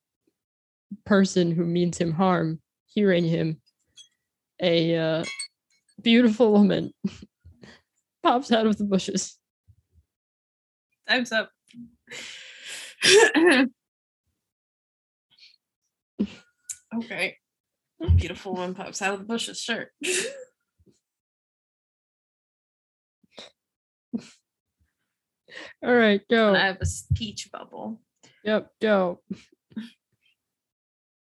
[1.06, 3.62] person who means him harm hearing him,
[4.62, 5.24] a uh,
[6.02, 6.94] beautiful woman
[8.24, 9.38] pops out of the bushes.
[11.08, 11.50] Time's up.
[16.96, 17.38] okay.
[18.16, 19.60] Beautiful one pops out of the bushes.
[19.60, 19.88] Sure.
[25.84, 26.50] All right, go.
[26.50, 28.02] And I have a speech bubble.
[28.44, 29.22] Yep, go.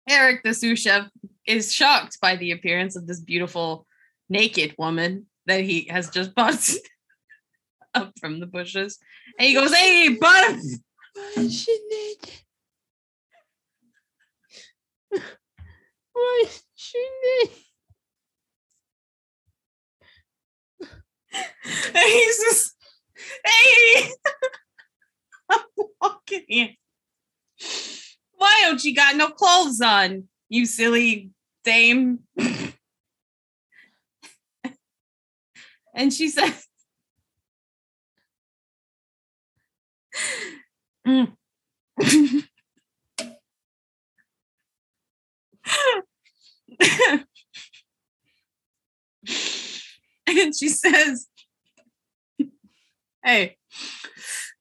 [0.09, 1.07] Eric the sous chef
[1.45, 3.85] is shocked by the appearance of this beautiful
[4.29, 6.69] naked woman that he has just bought
[7.93, 8.97] up from the bushes.
[9.37, 10.59] And he goes, Hey, bud!
[11.13, 12.41] Why is she naked?
[16.13, 17.07] Why is she
[17.39, 17.57] naked?
[21.63, 22.75] And he's just,
[23.45, 24.09] Hey!
[25.49, 25.59] I'm
[26.01, 26.69] walking in.
[28.37, 31.31] Why don't you got no clothes on, you silly
[31.63, 32.19] dame?
[35.93, 36.67] and she says,
[41.07, 41.33] "Mm."
[50.27, 51.27] and she says,
[53.23, 53.57] "Hey,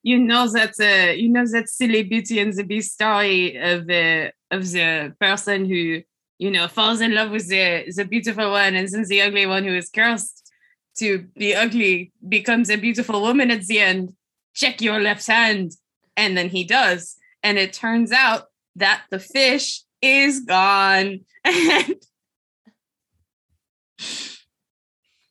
[0.02, 4.32] you know that uh, you know that silly Beauty and the Beast story of the
[4.50, 6.02] of the person who
[6.38, 9.64] you know falls in love with the the beautiful one, and then the ugly one
[9.64, 10.52] who is cursed
[10.96, 14.14] to be ugly becomes a beautiful woman at the end.
[14.54, 15.72] Check your left hand."
[16.16, 21.20] And then he does, and it turns out that the fish is gone.
[21.44, 21.96] and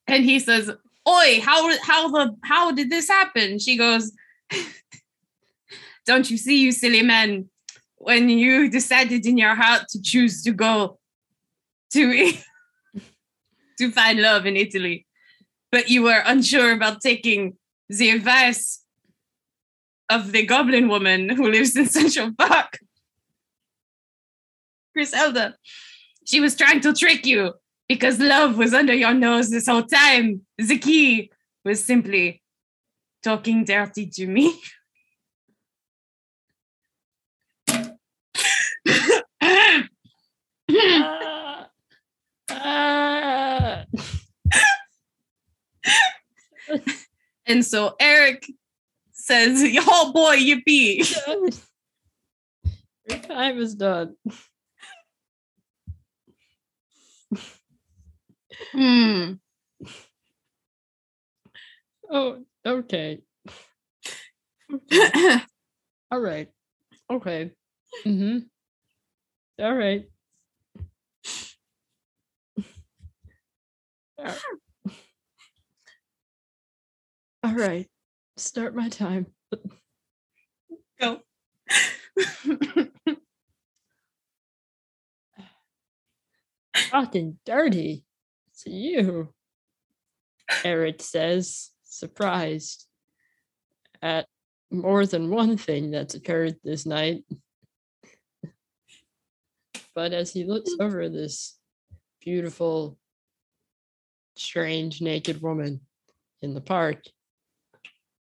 [0.08, 0.72] he says,
[1.10, 4.12] "Oi, how how the how did this happen?" She goes,
[6.06, 7.50] "Don't you see, you silly man?
[7.96, 11.00] When you decided in your heart to choose to go
[11.94, 12.34] to
[13.80, 15.06] to find love in Italy,
[15.72, 17.58] but you were unsure about taking
[17.90, 18.84] the advice
[20.10, 22.80] of the goblin woman who lives in Central Park,
[24.94, 25.56] Griselda.
[26.26, 27.54] She was trying to trick you."
[27.90, 30.42] because love was under your nose this whole time.
[30.60, 31.32] The key
[31.66, 32.42] was simply
[33.24, 34.62] talking dirty to me.
[47.48, 48.46] and so Eric
[49.12, 51.60] says, Oh boy, yippee.
[53.10, 54.16] Your time is done.
[58.74, 59.34] Hmm.
[62.10, 63.22] Oh, okay.
[66.12, 66.50] All right.
[67.12, 67.52] Okay.
[68.06, 68.40] Mm-hmm.
[69.64, 70.06] All right.
[77.44, 77.88] All right.
[78.38, 79.28] Start my time.
[81.00, 81.20] Go.
[86.92, 88.04] Fucking dirty.
[88.60, 89.30] It's you.
[90.66, 92.88] Eric says, surprised
[94.02, 94.26] at
[94.70, 97.24] more than one thing that's occurred this night.
[99.96, 101.58] But as he looks over this
[102.20, 102.98] beautiful,
[104.36, 105.80] strange, naked woman
[106.42, 107.04] in the park,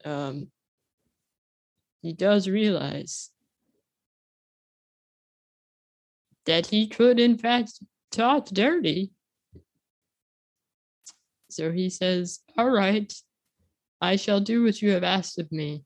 [0.06, 0.48] um,
[2.02, 3.30] he does realize
[6.48, 7.74] that he could, in fact,
[8.12, 9.12] talk dirty.
[11.56, 13.14] So he says, All right,
[14.02, 15.86] I shall do what you have asked of me.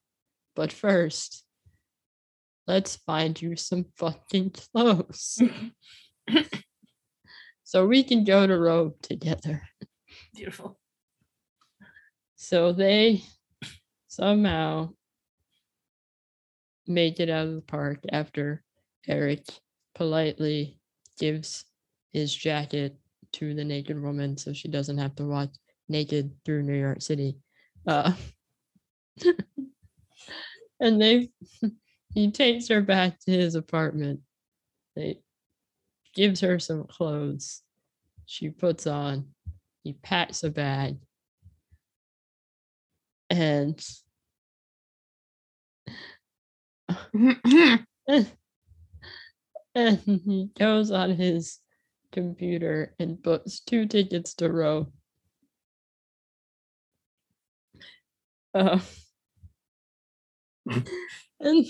[0.55, 1.45] But first,
[2.65, 5.39] let's find you some fucking clothes.
[7.63, 9.61] so we can go to Robe together.
[10.33, 10.79] Beautiful.
[12.35, 13.21] So they
[14.07, 14.89] somehow
[16.87, 18.63] make it out of the park after
[19.07, 19.45] Eric
[19.93, 20.79] politely
[21.19, 21.65] gives
[22.11, 22.97] his jacket
[23.33, 25.49] to the naked woman so she doesn't have to walk
[25.87, 27.37] naked through New York City.
[27.87, 28.13] Uh,
[30.79, 31.29] and they
[32.13, 34.21] he takes her back to his apartment.
[34.95, 35.19] They
[36.13, 37.61] gives her some clothes.
[38.25, 39.29] She puts on.
[39.83, 40.97] He packs a bag.
[43.29, 43.79] And
[49.75, 51.59] and he goes on his
[52.11, 54.87] computer and books two tickets to row.
[58.53, 58.79] Uh,
[61.39, 61.65] and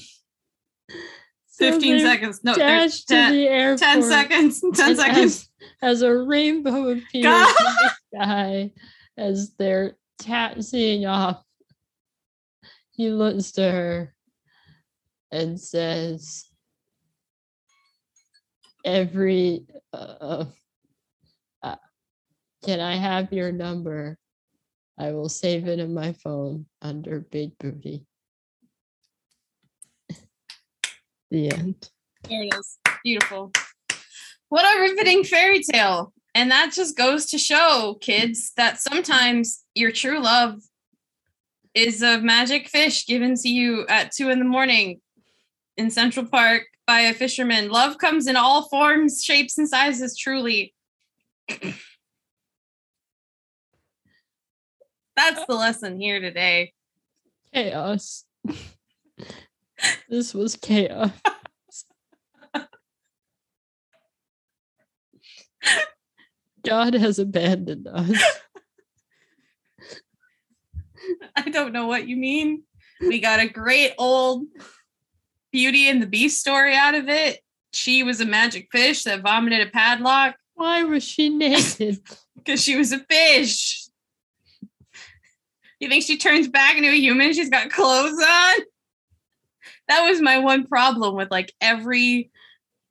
[1.59, 2.39] so 15 seconds.
[2.43, 3.79] No, dashed there's to 10, the airport.
[3.79, 4.61] 10 seconds.
[4.61, 5.49] 10 seconds.
[5.81, 8.71] As, as a rainbow appears in the sky
[9.17, 11.43] as they're taxiing off,
[12.91, 14.15] he looks to her
[15.31, 16.48] and says,
[18.85, 20.45] Every, uh,
[21.61, 21.75] uh,
[22.63, 24.17] can I have your number?
[24.97, 28.05] I will save it in my phone under Big Booty.
[31.31, 31.89] the end.
[32.27, 32.77] There it is.
[33.03, 33.51] Beautiful.
[34.49, 36.13] What a riveting fairy tale.
[36.35, 40.61] And that just goes to show, kids, that sometimes your true love
[41.73, 44.99] is a magic fish given to you at two in the morning
[45.79, 47.69] in Central Park by a fisherman.
[47.69, 50.75] Love comes in all forms, shapes, and sizes, truly.
[55.15, 56.73] That's the lesson here today.
[57.53, 58.25] chaos.
[60.09, 61.11] this was chaos.
[66.65, 68.11] God has abandoned us.
[71.35, 72.63] I don't know what you mean.
[73.01, 74.45] We got a great old
[75.51, 77.39] Beauty and the Beast story out of it.
[77.71, 81.99] She was a magic fish that vomited a padlock Why was she naked?
[82.35, 83.87] because she was a fish.
[85.79, 87.33] You think she turns back into a human?
[87.33, 88.59] She's got clothes on.
[89.87, 92.31] That was my one problem with like every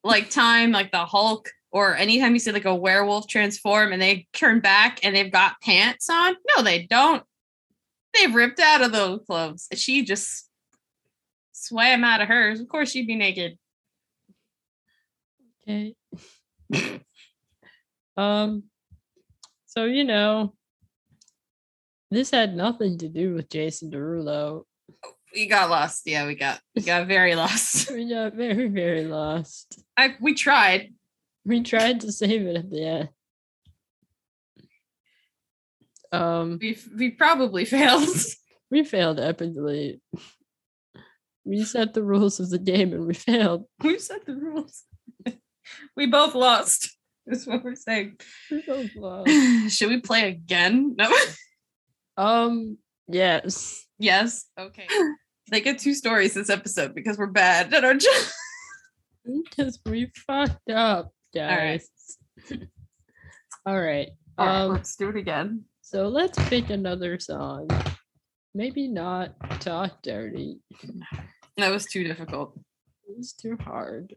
[0.03, 4.27] like time like the Hulk or anytime you see like a werewolf transform and they
[4.33, 6.35] turn back and they've got pants on.
[6.55, 7.23] No, they don't.
[8.13, 9.67] They've ripped out of those clothes.
[9.75, 10.48] She just
[11.69, 12.59] swam out of hers.
[12.59, 13.57] Of course she'd be naked.
[15.63, 15.95] Okay.
[18.17, 18.63] um
[19.67, 20.53] so you know
[22.11, 24.63] this had nothing to do with Jason Derulo.
[25.33, 26.01] We got lost.
[26.07, 27.91] Yeah, we got we got very lost.
[27.99, 29.79] We got very, very lost.
[29.95, 30.93] I we tried.
[31.45, 33.09] We tried to save it at the end.
[36.11, 38.09] Um We we probably failed.
[38.71, 39.99] we failed epically.
[41.49, 43.65] We set the rules of the game and we failed.
[43.83, 44.83] We set the rules?
[45.97, 46.95] we both lost.
[47.25, 48.17] That's what we're saying.
[48.51, 49.75] We both lost.
[49.75, 50.95] Should we play again?
[50.95, 51.11] No.
[52.17, 52.77] Um,
[53.07, 53.83] yes.
[53.97, 54.45] yes.
[54.59, 54.85] Okay.
[55.49, 58.23] They get two stories this episode because we're bad at our job.
[59.49, 61.81] Because we fucked up, right.
[61.81, 61.89] guys.
[63.65, 64.09] All right.
[64.37, 65.63] All right, Um, let's do it again.
[65.81, 67.67] so let's pick another song.
[68.53, 70.59] maybe not talk dirty.
[71.59, 72.53] That was too difficult.
[73.07, 74.15] It was too hard.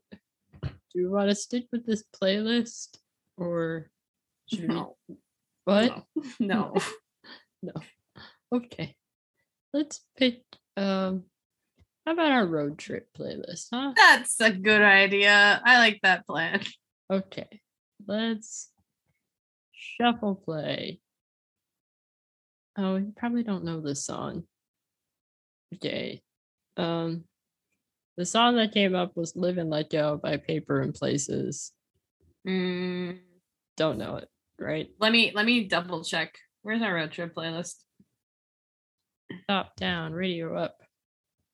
[0.63, 2.99] Do you want to stick with this playlist
[3.37, 3.91] or
[4.53, 4.75] should we?
[4.75, 4.97] No,
[5.65, 6.05] What?
[6.41, 6.75] no.
[8.55, 8.95] Okay.
[9.73, 10.43] Let's pick
[10.77, 11.25] um
[12.05, 13.93] how about our road trip playlist, huh?
[13.97, 15.63] That's a good idea.
[15.65, 16.61] I like that plan.
[17.11, 17.61] Okay.
[18.07, 18.71] Let's
[19.73, 21.01] shuffle play.
[22.77, 24.45] Oh, you probably don't know this song.
[25.75, 26.23] Okay.
[26.77, 27.25] Um
[28.23, 31.73] the song that came up was Live and Let Go by Paper and Places.
[32.47, 33.19] Mm,
[33.77, 34.29] Don't know it,
[34.61, 34.89] right?
[35.01, 36.39] let me let me double check.
[36.63, 37.75] Where's our road trip playlist?
[39.49, 40.77] Top down, radio up.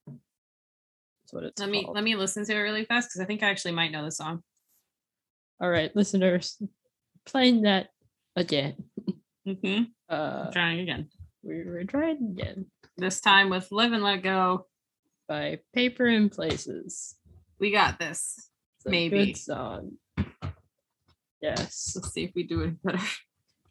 [0.07, 3.43] That's what it's Let me let me listen to it really fast because I think
[3.43, 4.43] I actually might know the song.
[5.63, 6.61] All right, listeners,
[7.25, 7.89] playing that
[8.37, 8.75] again.
[9.47, 9.85] Mm-hmm.
[10.07, 11.09] Uh, Trying again.
[11.43, 12.67] we were trying again
[12.99, 14.67] This time with Live and Let Go.
[15.29, 17.17] By Paper and Places.
[17.61, 18.51] We got this.
[18.79, 19.27] It's a Maybe.
[19.27, 19.93] good song.
[21.41, 22.99] Yes, Let's see if we do it better.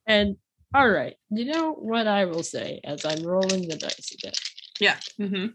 [0.08, 0.38] and
[0.74, 1.16] all right.
[1.30, 4.34] You know what I will say as I'm rolling the dice again.
[4.80, 4.98] Yeah.
[5.20, 5.48] Mm-hmm.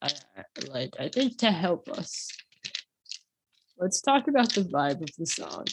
[0.00, 0.08] I,
[0.68, 2.28] like I think to help us,
[3.78, 5.64] let's talk about the vibe of the song.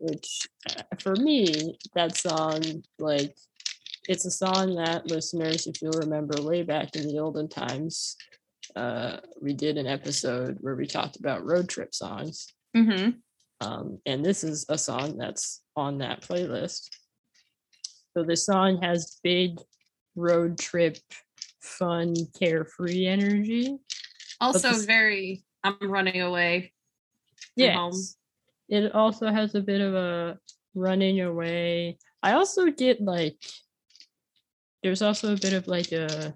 [0.00, 2.62] Which, uh, for me, that song,
[3.00, 3.34] like,
[4.08, 8.16] it's a song that listeners, if you'll remember, way back in the olden times,
[8.78, 12.46] uh, we did an episode where we talked about road trip songs.
[12.76, 13.10] Mm-hmm.
[13.60, 16.88] Um, and this is a song that's on that playlist.
[18.16, 19.58] So this song has big
[20.14, 20.96] road trip,
[21.60, 23.76] fun, carefree energy.
[24.40, 26.72] Also this- very I'm running away.
[27.56, 28.14] Yes.
[28.68, 30.38] It also has a bit of a
[30.74, 31.98] running away.
[32.22, 33.36] I also get like
[34.82, 36.34] there's also a bit of like a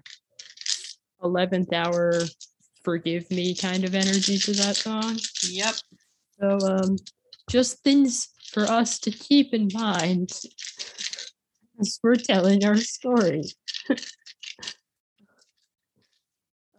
[1.23, 2.21] 11th hour
[2.83, 5.17] forgive me kind of energy to that song.
[5.49, 5.75] Yep.
[6.39, 6.97] So um
[7.49, 10.31] just things for us to keep in mind
[11.79, 13.43] as we're telling our story.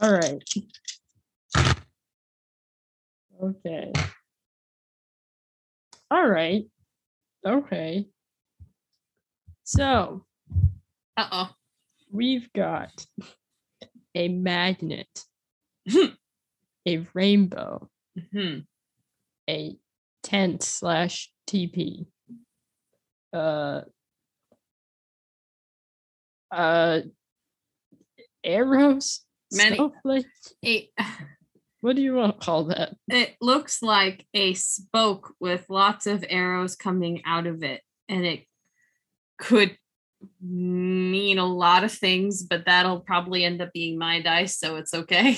[0.01, 0.43] All right.
[3.43, 3.93] Okay.
[6.11, 6.65] All right.
[7.47, 8.07] Okay.
[9.65, 10.25] So
[11.17, 11.51] Uh-oh.
[12.13, 13.07] we've got
[14.15, 15.25] a magnet,
[16.87, 17.89] a rainbow,
[18.33, 18.59] hmm
[19.49, 19.77] a
[20.23, 22.07] tent slash TP.
[23.33, 23.83] Uh,
[26.51, 27.01] uh,
[28.43, 29.21] arrows.
[29.53, 29.93] Many-?
[30.63, 30.89] It,
[31.81, 32.95] What do you want to call that?
[33.09, 37.83] it looks like a spoke with lots of arrows coming out of it.
[38.09, 38.47] And it
[39.39, 39.77] could
[40.43, 44.95] mean a lot of things, but that'll probably end up being my dice, so it's
[44.95, 45.37] okay.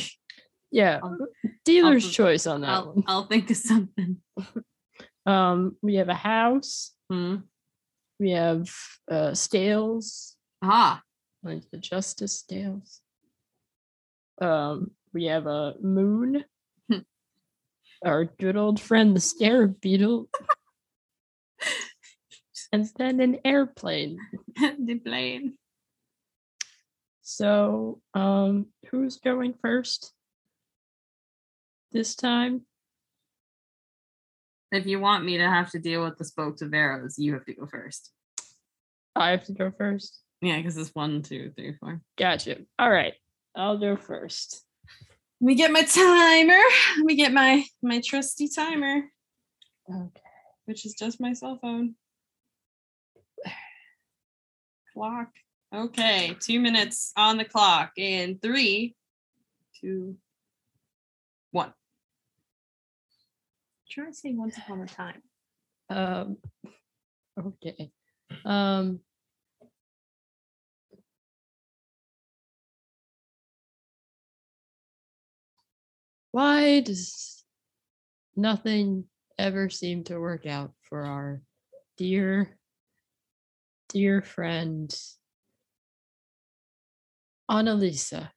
[0.72, 1.18] Yeah, I'll-
[1.64, 3.04] dealer's I'll- choice on that I'll one.
[3.06, 4.18] I'll think of something.
[5.26, 6.92] Um, we have a house.
[7.10, 7.36] Hmm.
[8.20, 8.68] We have
[9.10, 11.02] uh scales, Ah,
[11.42, 13.00] like the justice scales.
[14.40, 16.44] Um, we have a moon.
[16.88, 16.98] Hmm.
[18.04, 20.28] Our good old friend, the scarab beetle.
[22.72, 24.18] and then an airplane.
[24.78, 25.56] the plane.
[27.22, 30.12] So, um, who's going first
[31.92, 32.62] this time?
[34.72, 37.44] If you want me to have to deal with the spokes of arrows, you have
[37.46, 38.12] to go first.
[39.14, 40.20] I have to go first.
[40.40, 42.00] Yeah, because it's one, two, three, four.
[42.18, 42.58] Gotcha.
[42.78, 43.14] All right,
[43.54, 44.62] I'll go first.
[45.40, 46.62] Let me get my timer.
[46.98, 49.02] Let me get my my trusty timer,
[49.90, 50.20] Okay.
[50.66, 51.94] which is just my cell phone.
[54.96, 55.28] Clock.
[55.74, 57.92] Okay, two minutes on the clock.
[57.98, 58.94] In three,
[59.78, 60.16] two,
[61.50, 61.74] one.
[63.90, 65.22] Try to say once upon a time.
[65.90, 66.38] Um,
[67.46, 67.90] okay.
[68.46, 69.00] Um,
[76.30, 77.44] why does
[78.34, 79.04] nothing
[79.38, 81.42] ever seem to work out for our
[81.98, 82.56] dear,
[83.96, 84.94] dear friend,
[87.50, 88.28] Annalisa?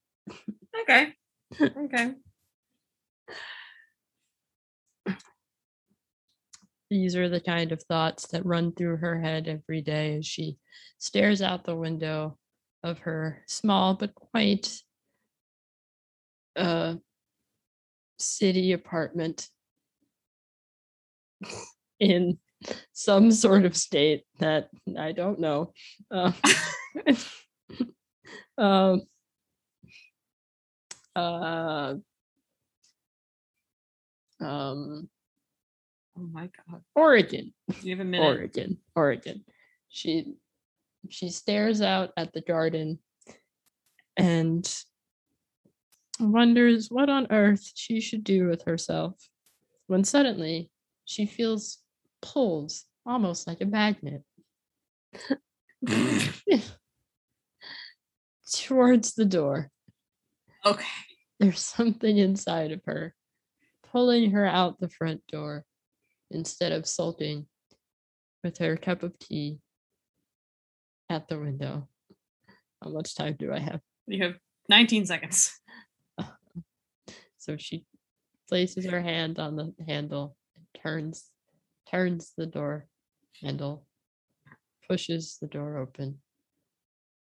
[0.82, 1.14] Okay.
[1.60, 2.14] Okay.
[6.90, 10.58] These are the kind of thoughts that run through her head every day as she
[10.98, 12.38] stares out the window
[12.82, 14.82] of her small but quaint
[16.56, 16.96] uh,
[18.18, 19.50] city apartment
[22.00, 22.38] in
[22.94, 25.74] some sort of state that I don't know.
[26.12, 26.32] Uh,
[28.58, 29.04] Um,
[31.16, 31.94] uh,
[34.42, 35.10] um,
[36.18, 36.82] Oh my god.
[36.96, 38.26] Oregon, Do you have a minute?
[38.26, 39.46] Oregon, Oregon.
[39.88, 40.34] She
[41.08, 43.00] she stares out at the garden
[44.18, 44.70] and
[46.20, 49.16] wonders what on earth she should do with herself
[49.88, 50.70] when suddenly
[51.06, 51.78] she feels
[52.22, 52.72] pulled
[53.06, 54.24] almost like a magnet
[58.52, 59.70] towards the door.
[60.66, 60.86] Okay.
[61.40, 63.14] There's something inside of her
[63.92, 65.66] pulling her out the front door
[66.32, 67.48] instead of sulking
[68.44, 69.60] with her cup of tea
[71.10, 71.88] at the window.
[72.84, 73.82] How much time do I have?
[74.08, 74.36] You have
[74.70, 75.60] 19 seconds.
[77.42, 77.86] So she
[78.50, 81.32] places her hand on the handle and turns
[81.90, 82.88] turns the door
[83.42, 83.86] handle,
[84.88, 86.20] pushes the door open,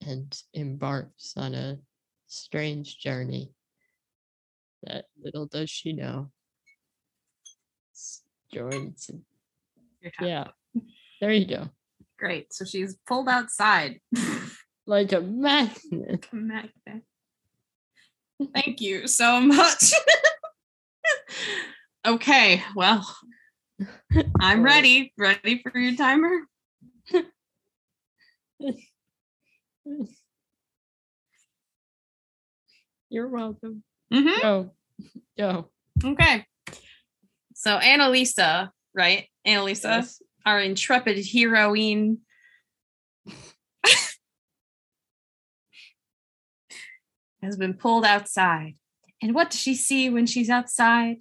[0.06, 1.78] and embarks on a
[2.28, 3.52] strange journey
[4.84, 6.32] that little does she know.
[8.54, 9.12] Joins
[10.22, 10.48] yeah.
[11.22, 11.70] There you go.
[12.18, 12.54] Great.
[12.54, 14.00] So she's pulled outside.
[14.88, 16.28] Like a magnet.
[16.32, 17.04] Magnet.
[18.56, 19.94] Thank you so much.
[22.08, 23.08] okay, well,
[24.40, 25.14] I'm ready.
[25.18, 26.42] Ready for your timer?
[33.10, 33.84] You're welcome.
[34.14, 34.42] Mm-hmm.
[34.42, 34.72] Go.
[35.38, 35.70] Go.
[36.04, 36.46] Okay.
[37.56, 39.28] So Annalisa, right?
[39.46, 40.22] Annalisa, Yes.
[40.46, 42.20] our intrepid heroine.
[47.42, 48.76] has been pulled outside.
[49.22, 51.18] And what does she see when she's outside?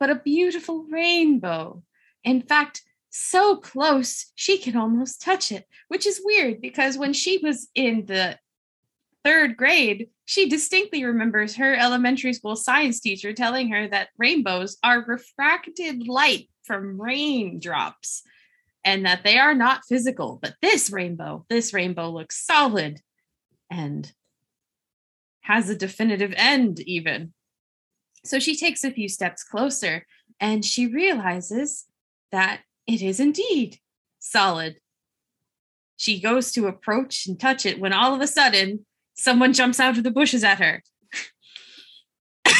[0.00, 1.82] But a beautiful rainbow.
[2.28, 7.38] In fact, so close she can almost touch it, which is weird because when she
[7.38, 8.38] was in the
[9.24, 15.06] third grade, she distinctly remembers her elementary school science teacher telling her that rainbows are
[15.06, 18.24] refracted light from raindrops
[18.84, 20.38] and that they are not physical.
[20.42, 23.00] But this rainbow, this rainbow looks solid
[23.70, 24.12] and
[25.40, 27.32] has a definitive end, even.
[28.26, 30.04] So she takes a few steps closer
[30.38, 31.87] and she realizes
[32.32, 33.78] that it is indeed
[34.18, 34.76] solid.
[35.96, 39.98] She goes to approach and touch it when all of a sudden someone jumps out
[39.98, 40.82] of the bushes at her.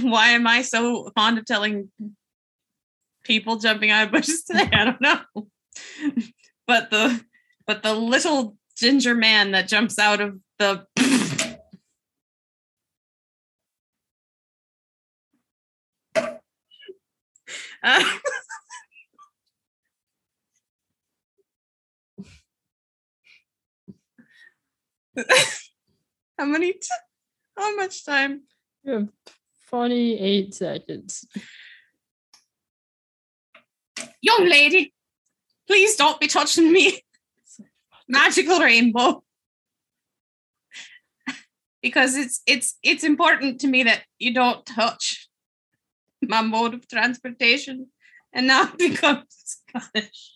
[0.00, 1.90] Why am I so fond of telling
[3.24, 4.70] people jumping out of bushes today?
[4.72, 5.20] I don't know.
[6.68, 7.24] But the
[7.64, 10.84] but the little ginger man that jumps out of the
[17.82, 18.04] Uh,
[26.38, 26.88] how many t-
[27.56, 28.42] how much time?
[28.82, 29.08] You have
[29.70, 31.26] 28 seconds.
[34.22, 34.92] young lady
[35.66, 37.00] please don't be touching me.
[38.08, 39.22] Magical rainbow.
[41.82, 45.15] Because it's it's it's important to me that you don't touch
[46.22, 47.88] my mode of transportation
[48.32, 50.32] and now I've become Scottish.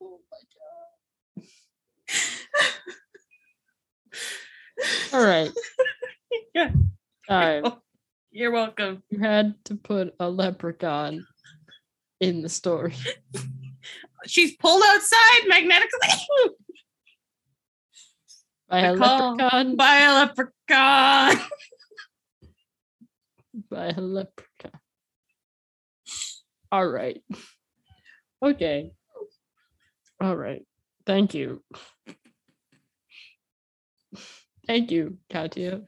[0.00, 0.38] Oh my
[1.34, 1.44] god.
[5.12, 5.50] All right.
[6.54, 6.70] Yeah.
[7.28, 7.62] Time.
[7.66, 7.78] Oh,
[8.30, 9.02] you're welcome.
[9.10, 11.26] You had to put a leprechaun
[12.20, 12.94] in the story.
[14.26, 16.08] She's pulled outside magnetically
[18.68, 19.76] By a leprechaun.
[19.76, 21.36] by a leprechaun.
[23.70, 24.80] By a leprechaun.
[26.70, 27.20] All right.
[28.44, 28.92] Okay.
[30.20, 30.64] All right.
[31.06, 31.62] Thank you.
[34.66, 35.82] Thank you, Katya.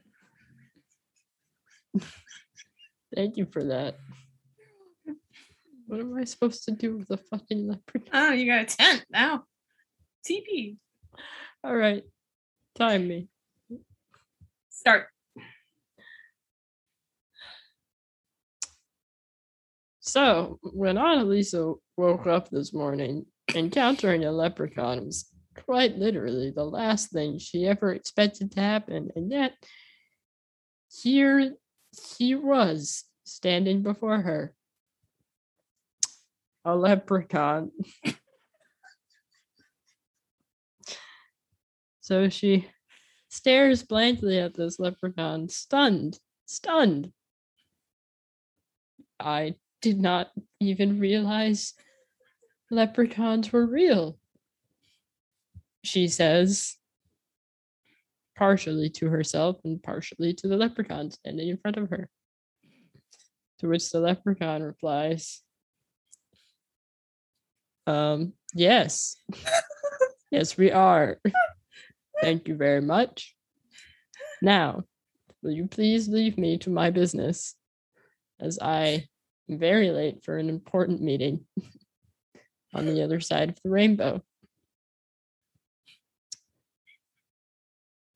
[3.15, 3.97] Thank you for that.
[5.85, 8.09] What am I supposed to do with the fucking leprechaun?
[8.13, 9.43] Oh, you got a tent now.
[10.27, 10.77] TP.
[11.63, 12.03] All right.
[12.81, 13.27] Time me.
[14.71, 15.05] Start.
[19.99, 25.29] So, when Annalisa woke up this morning, encountering a leprechaun was
[25.63, 29.11] quite literally the last thing she ever expected to happen.
[29.15, 29.53] And yet,
[31.03, 31.53] here
[32.17, 34.55] he was standing before her.
[36.65, 37.69] A leprechaun.
[42.01, 42.67] so she
[43.29, 47.13] stares blankly at this leprechaun, stunned, stunned.
[49.19, 51.73] I did not even realize
[52.69, 54.17] leprechauns were real.
[55.83, 56.75] she says,
[58.35, 62.09] partially to herself and partially to the leprechaun standing in front of her.
[63.59, 65.41] To which the leprechaun replies,
[67.87, 69.15] um, yes.
[70.31, 71.19] yes, we are.
[72.21, 73.35] Thank you very much.
[74.41, 74.83] Now,
[75.41, 77.55] will you please leave me to my business
[78.39, 79.07] as I
[79.49, 81.45] am very late for an important meeting
[82.73, 84.21] on the other side of the rainbow?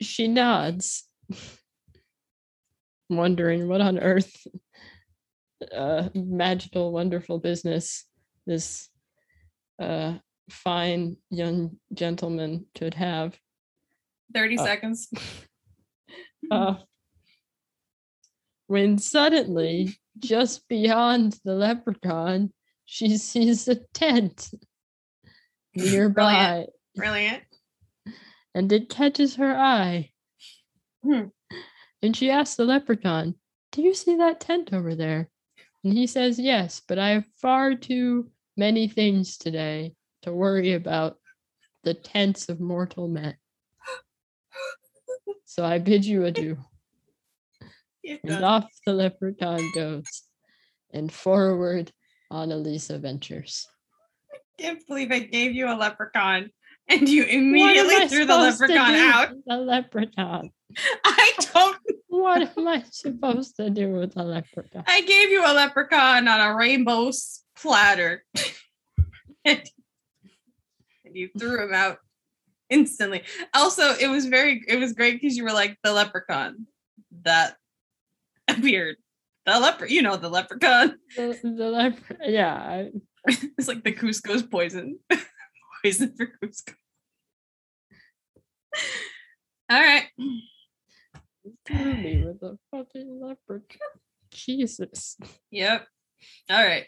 [0.02, 1.08] She nods,
[3.10, 4.46] wondering what on earth
[5.74, 8.06] uh, magical, wonderful business
[8.46, 8.90] this
[9.80, 10.14] uh,
[10.50, 13.38] fine young gentleman could have.
[14.34, 15.08] 30 Uh, seconds.
[16.52, 16.76] Uh,
[18.68, 22.52] when suddenly, just beyond the leprechaun,
[22.86, 24.52] she sees a tent
[25.76, 27.44] nearby Brilliant.
[27.44, 27.44] Brilliant.
[28.54, 30.12] and it catches her eye.
[31.04, 31.30] Hmm.
[32.04, 33.34] And she asks the leprechaun,
[33.72, 35.30] Do you see that tent over there?
[35.84, 41.18] And he says, Yes, but I have far too many things today to worry about
[41.84, 43.36] the tents of mortal men.
[45.56, 46.58] So I bid you adieu.
[48.24, 50.06] And off the leprechaun goes,
[50.94, 51.92] and forward
[52.32, 53.66] Annalisa ventures.
[54.32, 56.52] I can't believe I gave you a leprechaun
[56.88, 59.30] and you immediately threw the leprechaun out.
[59.48, 60.52] The leprechaun.
[61.04, 61.78] I don't.
[62.10, 64.84] What am I supposed to do with the leprechaun?
[64.86, 67.10] I gave you a leprechaun on a rainbow
[67.56, 68.24] platter.
[69.46, 69.64] and
[71.12, 71.98] you threw him out
[72.70, 73.24] instantly.
[73.54, 76.68] Also, it was very, it was great because you were like the leprechaun
[77.24, 77.56] that
[78.48, 78.98] appeared.
[79.46, 80.98] The leper, you know, the leprechaun.
[81.16, 82.86] The, the lepre- yeah,
[83.28, 85.00] It's like the Kuzco's poison.
[85.84, 86.74] poison for Kuzco.
[89.70, 90.06] All right.
[91.70, 93.80] with a fucking leprechaun.
[94.32, 95.18] Jesus.
[95.52, 95.88] Yep.
[96.50, 96.86] All right.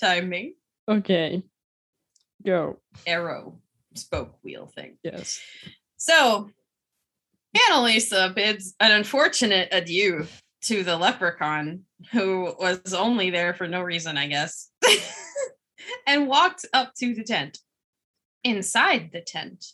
[0.00, 0.54] Timing.
[0.88, 1.42] Okay,
[2.44, 2.78] go.
[3.06, 3.58] Arrow
[3.94, 4.98] spoke wheel thing.
[5.02, 5.40] Yes.
[5.96, 6.50] So
[7.56, 10.26] Annalisa bids an unfortunate adieu
[10.62, 14.70] to the leprechaun, who was only there for no reason, I guess,
[16.06, 17.58] and walked up to the tent.
[18.42, 19.64] Inside the tent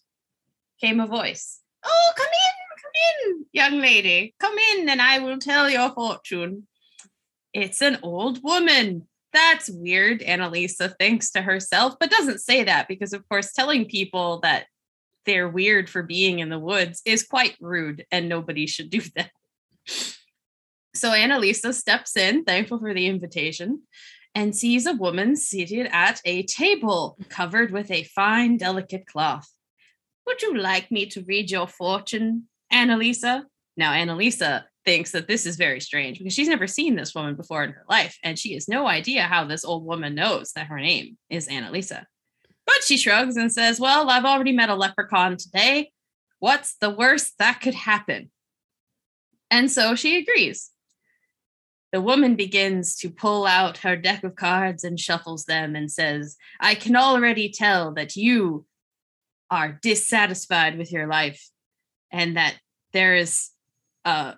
[0.81, 1.61] came a voice.
[1.85, 4.35] Oh, come in, come in, young lady.
[4.39, 6.66] Come in, and I will tell your fortune.
[7.53, 9.09] It's an old woman.
[9.33, 14.41] That's weird, Annalisa thinks to herself, but doesn't say that because, of course, telling people
[14.41, 14.66] that
[15.26, 19.31] they're weird for being in the woods is quite rude and nobody should do that.
[20.95, 23.83] So Annalisa steps in, thankful for the invitation,
[24.35, 29.49] and sees a woman seated at a table covered with a fine, delicate cloth.
[30.26, 33.45] Would you like me to read your fortune, Annalisa?
[33.76, 37.64] Now, Annalisa thinks that this is very strange because she's never seen this woman before
[37.64, 40.78] in her life, and she has no idea how this old woman knows that her
[40.78, 42.05] name is Annalisa.
[42.66, 45.91] But she shrugs and says, Well, I've already met a leprechaun today.
[46.39, 48.31] What's the worst that could happen?
[49.51, 50.70] And so she agrees.
[51.93, 56.37] The woman begins to pull out her deck of cards and shuffles them and says,
[56.61, 58.64] I can already tell that you
[59.51, 61.51] are dissatisfied with your life
[62.12, 62.57] and that
[62.93, 63.51] there is
[64.05, 64.35] uh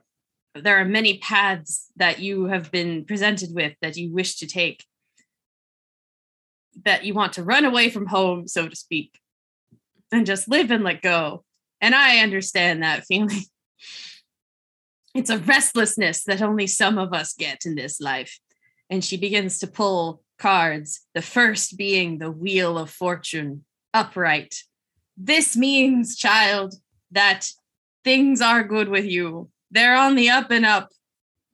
[0.54, 4.84] there are many paths that you have been presented with that you wish to take
[6.84, 9.20] that you want to run away from home, so to speak,
[10.10, 11.44] and just live and let go.
[11.80, 13.42] And I understand that feeling.
[15.14, 18.38] It's a restlessness that only some of us get in this life.
[18.88, 24.54] And she begins to pull cards, the first being the Wheel of Fortune upright.
[25.16, 26.74] This means, child,
[27.10, 27.46] that
[28.04, 29.50] things are good with you.
[29.72, 30.90] They're on the up and up.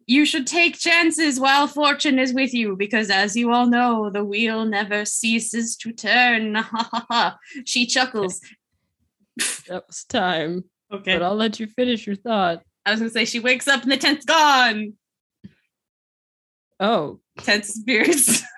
[0.07, 4.25] You should take chances while fortune is with you because as you all know the
[4.25, 6.59] wheel never ceases to turn.
[7.65, 8.41] She chuckles.
[9.69, 10.65] That was time.
[10.93, 11.13] okay.
[11.17, 12.63] But I'll let you finish your thought.
[12.85, 14.95] i was gonna say she wakes up and the tent's gone.
[16.81, 18.43] Oh, tent spirits.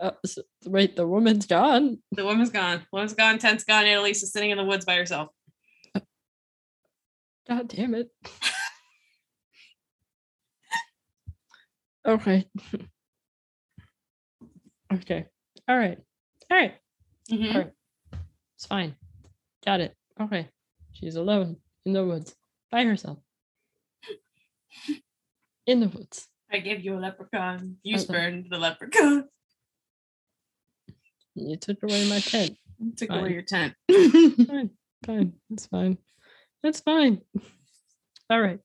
[0.00, 1.98] Uh, s- wait, the woman's gone.
[2.12, 2.80] the woman's gone.
[2.92, 3.38] Woman's gone.
[3.38, 3.84] Tent's gone.
[3.84, 5.28] Annalise is sitting in the woods by herself
[7.48, 8.10] God damn it.
[12.06, 12.46] okay.
[14.92, 15.26] okay.
[15.68, 15.98] All right.
[16.50, 16.74] All right.
[17.30, 17.54] Mhm.
[17.54, 17.72] All right.
[18.56, 18.94] It's fine.
[19.64, 19.96] Got it.
[20.20, 20.48] Okay.
[20.92, 22.34] She's alone in the woods
[22.70, 23.18] by herself.
[25.66, 26.28] In the woods.
[26.50, 28.04] i gave you a leprechaun you Okay.
[28.04, 29.28] spurned the leprechaun
[31.34, 32.56] You took away my tent.
[32.96, 33.18] Took Fine.
[33.20, 33.74] away your tent.
[33.90, 34.70] fine,
[35.06, 35.32] fine.
[35.50, 35.98] It's fine.
[36.62, 37.22] It's fine.
[38.30, 38.60] All right.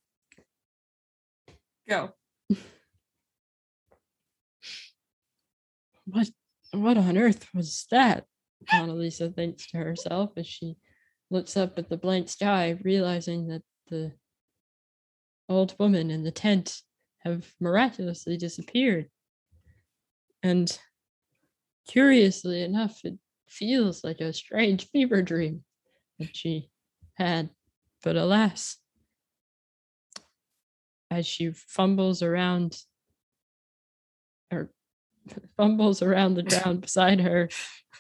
[1.88, 2.12] Go.
[6.06, 6.30] What
[6.72, 8.26] what on earth was that?
[8.72, 10.78] Annalisa thinks to herself as she
[11.30, 14.14] looks up at the blank sky, realizing that the
[15.50, 16.82] old woman and the tent
[17.20, 19.10] have miraculously disappeared.
[20.44, 20.78] And
[21.88, 23.18] curiously enough, it
[23.48, 25.64] feels like a strange fever dream
[26.20, 26.70] that she
[27.16, 27.50] had.
[28.04, 28.78] But alas,
[31.10, 32.82] as she fumbles around
[34.52, 34.70] or
[35.58, 37.50] fumbles around the ground beside her,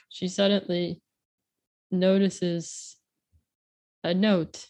[0.09, 1.01] she suddenly
[1.91, 2.97] notices
[4.03, 4.67] a note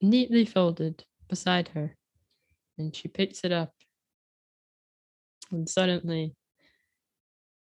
[0.00, 1.96] neatly folded beside her.
[2.78, 3.72] And she picks it up.
[5.50, 6.34] And suddenly,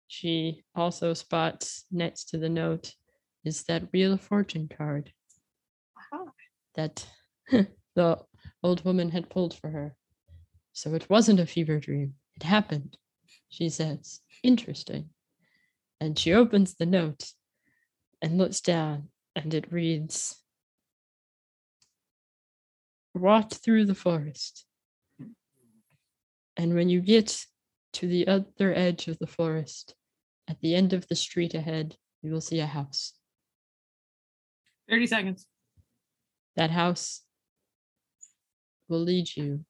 [0.07, 2.93] she also spots next to the note
[3.43, 5.11] is that real Fortune card
[6.11, 6.33] Wow.
[6.75, 7.07] that
[7.95, 8.19] the
[8.63, 9.95] old woman had pulled for her.
[10.73, 12.15] So it wasn't a fever dream.
[12.35, 12.97] It happened,
[13.49, 14.21] she says.
[14.43, 15.09] Interesting.
[15.99, 17.31] And she opens the note
[18.21, 20.37] and looks down, and it reads
[23.13, 24.65] Walk through the forest.
[26.55, 27.45] And when you get
[27.93, 29.95] to the other edge of the forest,
[30.47, 33.13] at the end of the street ahead, you will see a house.
[34.91, 35.47] 30 seconds.
[36.57, 37.21] That house
[38.89, 39.63] will lead you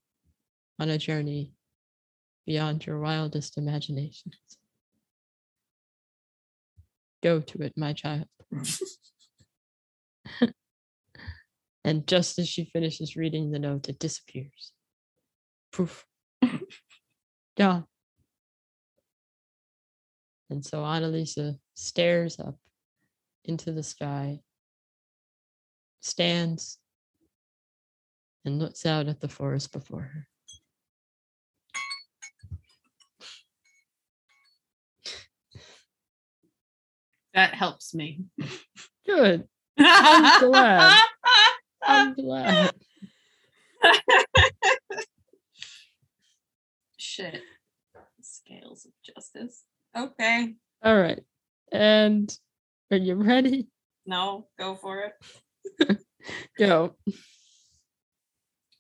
[0.80, 1.52] on a journey
[2.48, 4.36] beyond your wildest imaginations.
[7.22, 8.26] Go to it, my child.
[11.84, 14.74] and just as she finishes reading the note, it disappears.
[15.72, 16.04] Poof.
[17.58, 17.86] Gone.
[20.50, 22.58] And so Annalisa stares up
[23.46, 24.40] into the sky,
[26.02, 26.78] stands,
[28.44, 30.28] and looks out at the forest before her.
[37.34, 38.26] That helps me.
[39.06, 39.48] Good.
[39.78, 41.00] I'm glad.
[41.84, 42.74] I'm glad.
[46.98, 47.42] Shit.
[48.22, 49.64] Scales of justice.
[49.98, 50.56] Okay.
[50.84, 51.22] All right.
[51.72, 52.38] And
[52.92, 53.68] are you ready?
[54.06, 55.14] No, go for it.
[56.58, 56.96] Go.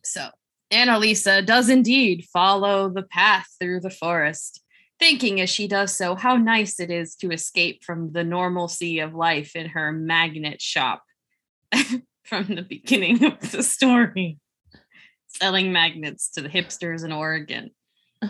[0.04, 0.30] So,
[0.72, 4.62] Annalisa does indeed follow the path through the forest,
[5.00, 9.14] thinking as she does so how nice it is to escape from the normalcy of
[9.14, 11.04] life in her magnet shop
[12.24, 14.40] from the beginning of the story,
[15.28, 17.72] selling magnets to the hipsters in Oregon.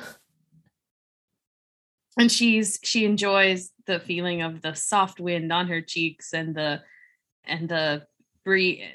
[2.17, 6.81] and she's she enjoys the feeling of the soft wind on her cheeks and the
[7.45, 8.05] and the
[8.43, 8.87] bree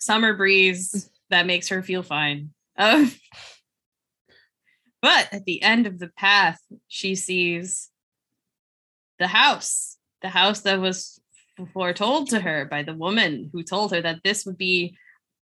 [0.00, 2.50] summer breeze that makes her feel fine.
[2.76, 3.06] Uh,
[5.02, 7.90] but at the end of the path, she sees
[9.18, 11.20] the house, the house that was
[11.72, 14.96] foretold to her by the woman who told her that this would be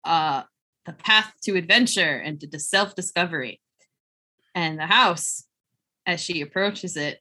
[0.03, 0.43] uh,
[0.85, 3.61] the path to adventure and to self discovery.
[4.55, 5.45] And the house,
[6.05, 7.19] as she approaches it,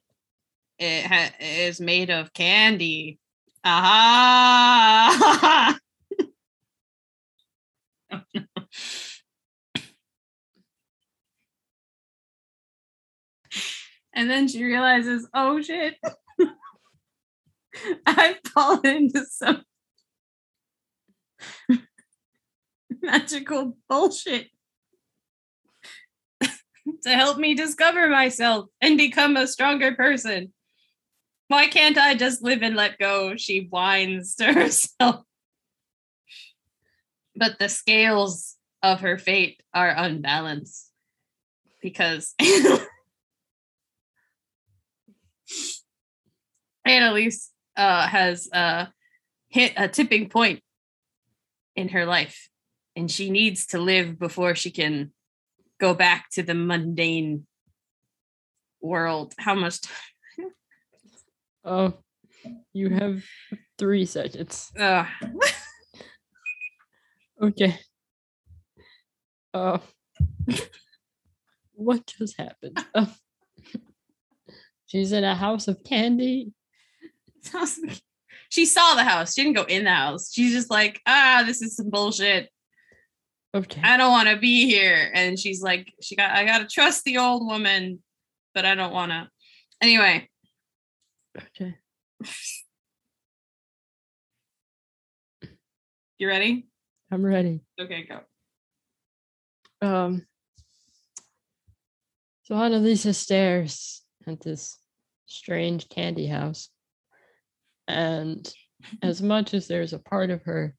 [0.77, 3.19] it ha- is made of candy.
[3.65, 3.81] Uh-huh.
[5.15, 5.79] Aha!
[14.13, 15.95] and then she realizes, oh shit,
[18.05, 19.63] I've fallen into some
[23.01, 24.49] magical bullshit
[27.03, 30.51] to help me discover myself and become a stronger person.
[31.53, 33.35] Why can't I just live and let go?
[33.35, 35.23] She whines to herself.
[37.35, 40.89] But the scales of her fate are unbalanced
[41.79, 42.33] because
[46.85, 48.87] Annalise uh, has uh,
[49.49, 50.59] hit a tipping point
[51.75, 52.49] in her life,
[52.95, 55.11] and she needs to live before she can
[55.79, 57.45] go back to the mundane
[58.81, 59.35] world.
[59.37, 60.12] How much time?
[61.65, 61.93] Oh,
[62.73, 63.23] you have
[63.77, 64.71] three seconds.
[64.77, 65.07] Ugh.
[67.41, 67.77] Okay.
[69.53, 69.79] Uh,
[71.73, 72.83] what just happened?
[72.95, 73.05] Uh,
[74.85, 76.53] she's in a house of candy.
[78.49, 79.33] she saw the house.
[79.33, 80.31] She didn't go in the house.
[80.33, 82.49] She's just like, ah, this is some bullshit.
[83.55, 83.81] Okay.
[83.83, 85.11] I don't want to be here.
[85.13, 88.01] And she's like, she got, I got to trust the old woman,
[88.55, 89.29] but I don't want to.
[89.81, 90.29] Anyway,
[91.37, 91.75] Okay.
[96.19, 96.67] you ready?
[97.11, 97.61] I'm ready.
[97.79, 98.19] Okay, go.
[99.87, 100.25] Um
[102.43, 104.77] so Annalisa stares at this
[105.25, 106.69] strange candy house.
[107.87, 108.51] And
[109.01, 110.75] as much as there's a part of her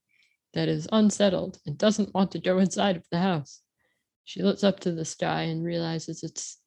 [0.52, 3.61] that is unsettled and doesn't want to go inside of the house,
[4.24, 6.59] she looks up to the sky and realizes it's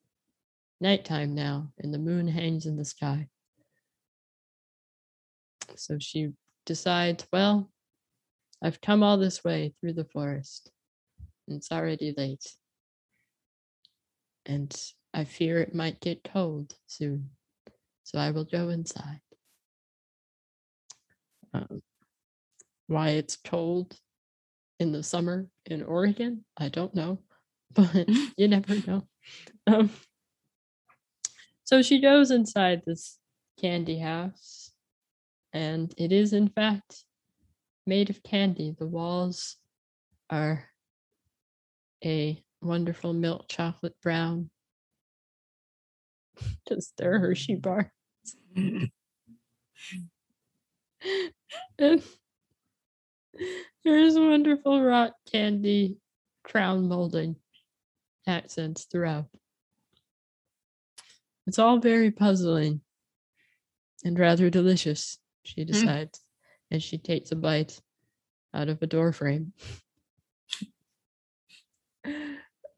[0.80, 3.28] nighttime now and the moon hangs in the sky.
[5.76, 6.30] So she
[6.66, 7.70] decides, well,
[8.62, 10.70] I've come all this way through the forest.
[11.46, 12.44] and It's already late.
[14.46, 14.74] And
[15.14, 17.30] I fear it might get cold soon.
[18.04, 19.20] So I will go inside.
[21.52, 21.82] Um,
[22.86, 23.96] why it's cold
[24.80, 27.18] in the summer in Oregon, I don't know,
[27.74, 29.06] but you never know.
[29.66, 29.90] Um,
[31.64, 33.18] so she goes inside this
[33.60, 34.67] candy house,
[35.52, 37.04] and it is, in fact,
[37.86, 38.74] made of candy.
[38.78, 39.56] The walls
[40.30, 40.64] are
[42.04, 44.50] a wonderful milk chocolate brown.
[46.68, 47.92] Just their Hershey bar.
[48.56, 48.90] and
[53.84, 55.96] there's wonderful rock candy
[56.42, 57.36] crown molding
[58.26, 59.26] accents throughout.
[61.46, 62.82] It's all very puzzling
[64.04, 65.18] and rather delicious,
[65.48, 66.20] she decides,
[66.70, 67.80] and she takes a bite
[68.54, 69.52] out of a door frame.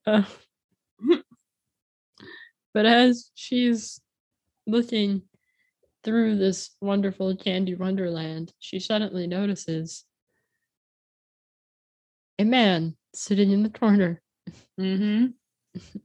[0.07, 0.23] Uh,
[2.75, 4.01] but as she's
[4.66, 5.23] looking
[6.05, 10.05] through this wonderful candy wonderland, she suddenly notices
[12.39, 14.23] a man sitting in the corner.
[14.81, 15.27] Mm-hmm.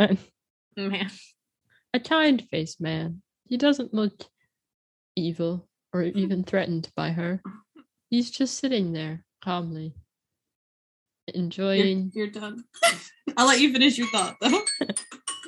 [0.00, 0.16] And
[0.76, 1.10] Man.
[1.92, 3.20] a kind faced man.
[3.46, 4.22] He doesn't look
[5.16, 6.18] evil or mm-hmm.
[6.18, 7.42] even threatened by her.
[8.10, 9.94] He's just sitting there calmly,
[11.26, 12.64] You're, enjoying you're done.
[13.36, 14.62] I'll let you finish your thought though.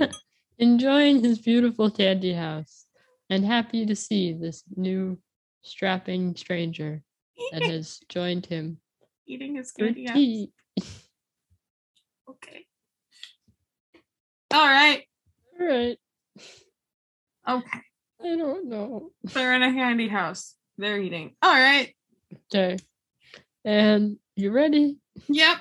[0.59, 2.87] enjoying his beautiful candy house
[3.31, 5.19] and happy to see this new
[5.63, 7.03] strapping stranger
[7.53, 8.79] that has joined him
[9.27, 10.07] Eating his candy.
[10.07, 10.89] house.
[12.29, 12.67] Okay.
[14.53, 15.05] All right.
[15.61, 15.99] All right.
[17.49, 17.81] Okay.
[18.23, 19.11] I don't know.
[19.25, 20.55] They're in a candy house.
[20.79, 21.35] They're eating.
[21.43, 21.95] All right.
[22.53, 22.79] Okay.
[23.65, 24.97] And you ready?
[25.29, 25.59] Yep.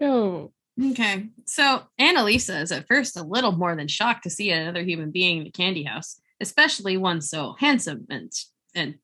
[0.00, 0.52] Go.
[0.82, 1.28] Okay.
[1.46, 5.38] So Annalisa is at first a little more than shocked to see another human being
[5.38, 8.30] in the candy house, especially one so handsome and
[8.74, 8.96] and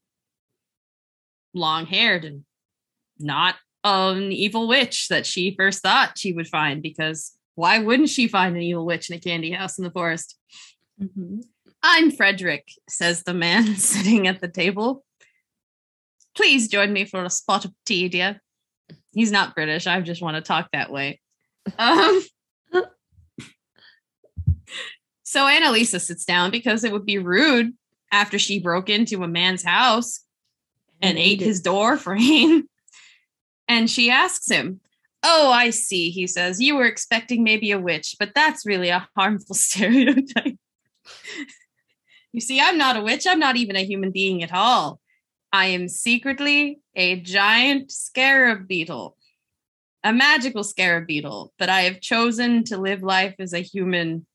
[1.55, 2.45] long haired and
[3.19, 8.29] not an evil witch that she first thought she would find because why wouldn't she
[8.29, 10.39] find an evil witch in a candy house in the forest?
[11.01, 11.43] Mhm.
[11.83, 15.05] I'm Frederick, says the man sitting at the table.
[16.35, 18.41] Please join me for a spot of tea, dear.
[19.13, 19.87] He's not British.
[19.87, 21.21] I just want to talk that way.
[21.79, 22.23] Um,
[25.23, 27.73] so Annalisa sits down because it would be rude
[28.11, 30.21] after she broke into a man's house
[31.03, 32.69] and ate his door frame.
[33.69, 34.81] and she asks him,
[35.25, 36.61] Oh, I see, he says.
[36.61, 40.57] You were expecting maybe a witch, but that's really a harmful stereotype.
[42.33, 43.27] You see, I'm not a witch.
[43.27, 45.01] I'm not even a human being at all.
[45.53, 49.17] I am secretly a giant scarab beetle,
[50.03, 54.27] a magical scarab beetle, but I have chosen to live life as a human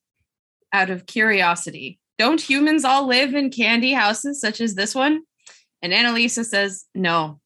[0.72, 2.00] out of curiosity.
[2.20, 5.22] Don't humans all live in candy houses such as this one?
[5.82, 7.40] And Annalisa says, No,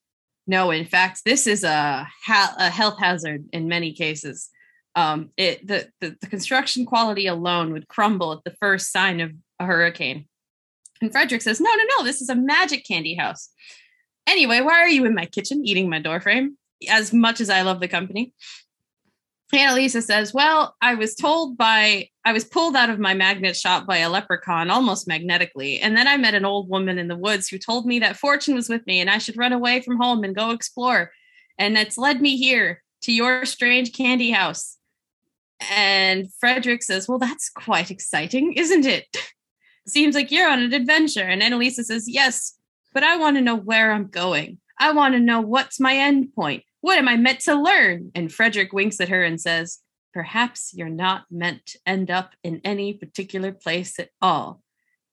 [0.47, 0.71] no.
[0.71, 4.49] In fact, this is a, ha- a health hazard in many cases.
[4.95, 9.31] Um, it the, the the construction quality alone would crumble at the first sign of
[9.57, 10.25] a hurricane.
[11.01, 12.03] And Frederick says, No, no, no.
[12.03, 13.49] This is a magic candy house.
[14.27, 16.57] Anyway, why are you in my kitchen eating my door frame?
[16.89, 18.33] As much as I love the company.
[19.53, 23.85] Annalisa says, Well, I was told by, I was pulled out of my magnet shop
[23.85, 25.79] by a leprechaun almost magnetically.
[25.79, 28.55] And then I met an old woman in the woods who told me that fortune
[28.55, 31.11] was with me and I should run away from home and go explore.
[31.57, 34.77] And that's led me here to your strange candy house.
[35.69, 39.05] And Frederick says, Well, that's quite exciting, isn't it?
[39.87, 41.23] Seems like you're on an adventure.
[41.23, 42.57] And Annalisa says, Yes,
[42.93, 44.59] but I want to know where I'm going.
[44.79, 46.63] I want to know what's my end point.
[46.81, 48.11] What am I meant to learn?
[48.15, 49.79] And Frederick winks at her and says,
[50.13, 54.61] Perhaps you're not meant to end up in any particular place at all.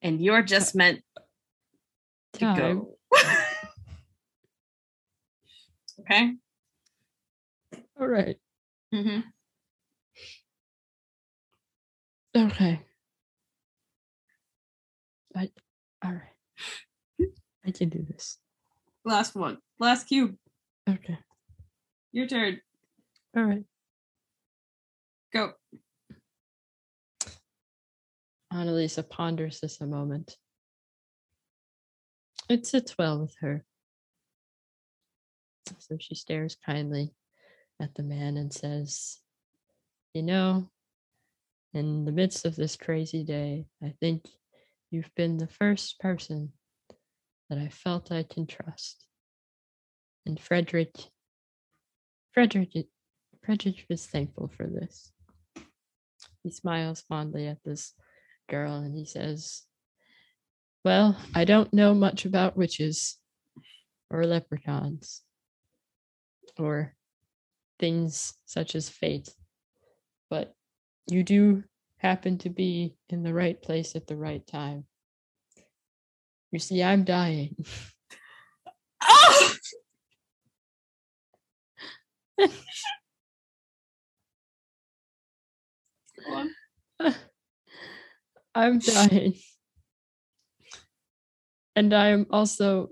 [0.02, 1.02] And you're just meant
[2.34, 2.56] to Time.
[2.56, 2.96] go.
[6.00, 6.34] okay.
[8.00, 8.36] All right.
[8.94, 9.20] Mm-hmm.
[12.36, 12.80] Okay.
[15.38, 15.50] I
[16.04, 17.28] all right.
[17.64, 18.38] I can do this.
[19.04, 19.58] Last one.
[19.78, 20.34] Last cube.
[20.88, 21.18] Okay.
[22.12, 22.60] Your turn.
[23.36, 23.64] All right.
[25.32, 25.52] Go.
[28.52, 30.36] Annalisa ponders this a moment.
[32.48, 33.64] It sits well with her.
[35.78, 37.12] So she stares kindly
[37.80, 39.18] at the man and says,
[40.14, 40.70] You know,
[41.74, 44.24] in the midst of this crazy day, I think
[44.90, 46.52] you've been the first person
[47.48, 49.06] that I felt I can trust.
[50.26, 50.94] And Frederick,
[52.32, 52.70] Frederick,
[53.44, 55.12] Frederick is thankful for this.
[56.42, 57.94] He smiles fondly at this
[58.48, 59.62] girl and he says,
[60.84, 63.18] Well, I don't know much about witches
[64.10, 65.22] or leprechauns
[66.58, 66.94] or
[67.78, 69.28] things such as fate,
[70.30, 70.54] but
[71.06, 71.64] you do
[71.98, 74.84] happen to be in the right place at the right time.
[76.50, 77.56] You see, I'm dying.
[79.02, 79.54] Oh!
[88.54, 89.34] I'm dying.
[91.76, 92.88] And I am also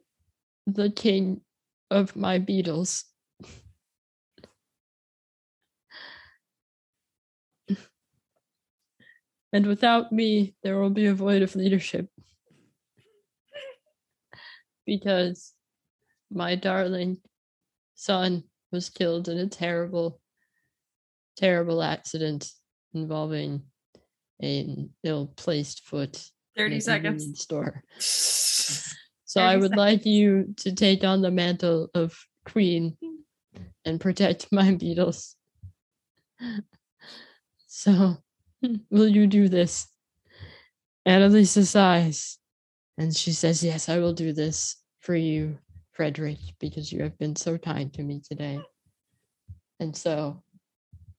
[0.67, 1.41] the king
[1.91, 3.05] of my beetles.
[9.53, 12.09] And without me, there will be a void of leadership.
[14.85, 15.55] Because
[16.31, 17.19] my darling
[17.95, 20.21] son was killed in a terrible,
[21.37, 22.51] terrible accident
[22.95, 23.63] involving
[24.41, 27.41] an ill-placed foot 30 a seconds.
[27.41, 27.83] store.
[29.29, 32.97] So I 30 would like you to take on the mantle of queen
[33.85, 35.37] and protect my beetles.
[37.69, 38.17] So
[38.91, 39.89] will you do this?
[41.07, 42.39] Annalisa sighs
[42.99, 45.59] and she says, Yes, I will do this for you,
[45.93, 48.61] Frederick, because you have been so kind to me today.
[49.79, 50.43] And so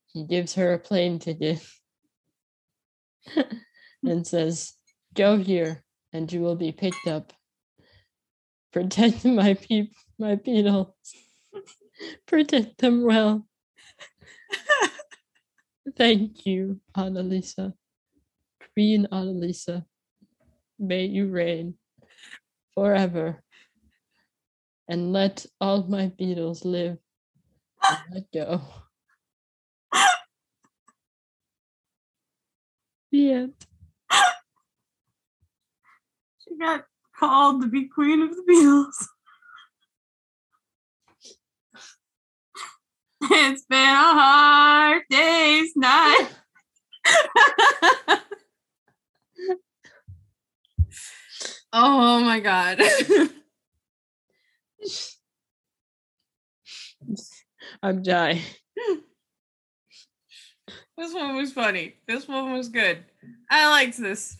[0.08, 1.66] he gives her a plane ticket
[4.04, 4.74] and says,
[5.14, 5.84] Go here
[6.14, 7.34] and you will be picked up.
[8.74, 10.94] Protect my peop my beetles.
[12.28, 13.47] Protect them well.
[15.96, 17.74] Thank you, Annalisa.
[18.74, 19.86] Queen Annalisa.
[20.80, 21.76] May you reign
[22.74, 23.42] forever.
[24.90, 26.98] And let all my beetles live.
[28.12, 28.62] Let go.
[33.12, 33.54] The end.
[36.40, 36.84] She got
[37.18, 39.08] called to be queen of the Beatles.
[43.30, 46.30] It's been a hard day's night.
[51.74, 52.82] oh my god.
[57.84, 58.42] I'm dying.
[60.98, 61.96] this one was funny.
[62.08, 63.04] This one was good.
[63.50, 64.38] I liked this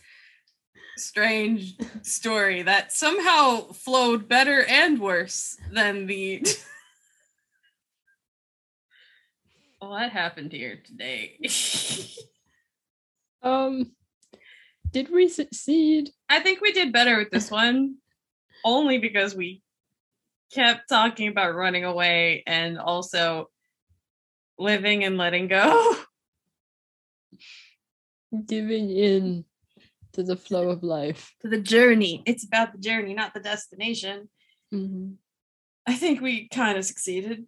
[0.96, 6.46] strange story that somehow flowed better and worse than the
[9.80, 11.38] what happened here today
[13.40, 13.92] Um,
[14.92, 16.10] did we succeed?
[16.28, 17.96] i think we did better with this one
[18.64, 19.62] only because we
[20.52, 23.48] kept talking about running away and also
[24.58, 25.94] living and letting go
[28.46, 29.44] Giving in
[30.12, 31.34] to the flow of life.
[31.42, 34.28] to the journey it's about the journey not the destination
[34.74, 35.14] Mhm.
[35.86, 37.46] i think we kind of succeeded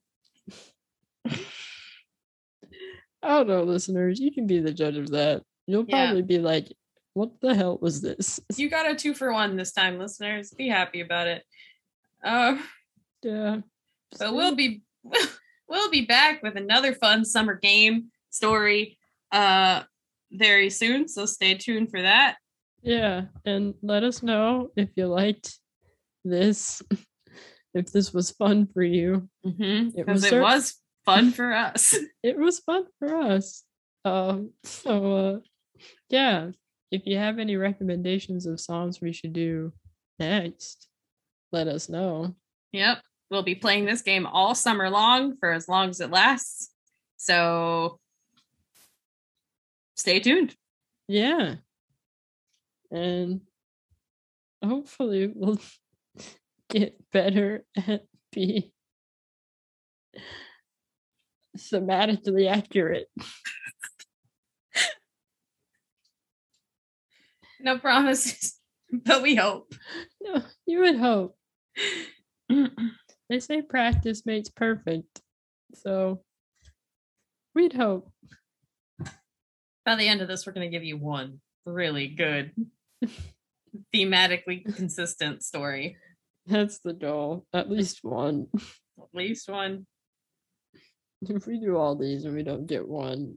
[3.23, 4.19] I don't know, listeners.
[4.21, 5.43] You can be the judge of that.
[5.67, 6.07] You'll Yeah.
[6.07, 6.73] probably be like,
[7.15, 10.69] "What the hell was this?" you got a two for one this time listeners be
[10.69, 11.45] happy about it
[12.23, 12.59] uh
[13.23, 13.61] yeah.
[14.19, 14.83] but we'll be
[15.69, 18.99] we'll be back with another fun summer game story
[19.33, 19.83] uh
[20.33, 22.37] very soon so stay tuned for that
[22.83, 25.59] Yeah, and let us know if you liked
[26.25, 26.83] this,
[27.75, 29.29] if this was fun for you.
[29.43, 30.75] because It was it was
[31.05, 33.65] fun for us It was fun for us.
[34.05, 35.39] Um, so uh,
[36.09, 36.51] yeah,
[36.91, 39.73] if you have any recommendations of songs we should do
[40.19, 40.89] next,
[41.53, 42.35] let us know.
[42.73, 42.99] yep
[43.31, 46.71] we'll be playing this game all summer long for as long as it lasts
[47.17, 47.99] so
[49.97, 50.55] stay tuned
[51.09, 51.57] Yeah,
[52.91, 53.43] and
[54.65, 55.59] hopefully we'll
[56.71, 58.71] get better at being
[61.57, 63.09] thematically accurate.
[67.61, 68.61] no promises
[68.93, 69.73] but we hope.
[70.21, 71.37] No, you would hope.
[73.29, 75.21] They say practice makes perfect.
[75.75, 76.23] So
[77.55, 78.11] we'd hope.
[79.85, 82.53] By the end of this, we're going to give you one really good,
[83.95, 85.97] thematically consistent story.
[86.47, 87.47] That's the goal.
[87.55, 88.49] At least one.
[88.99, 89.87] At least one.
[91.23, 93.37] If we do all these and we don't get one.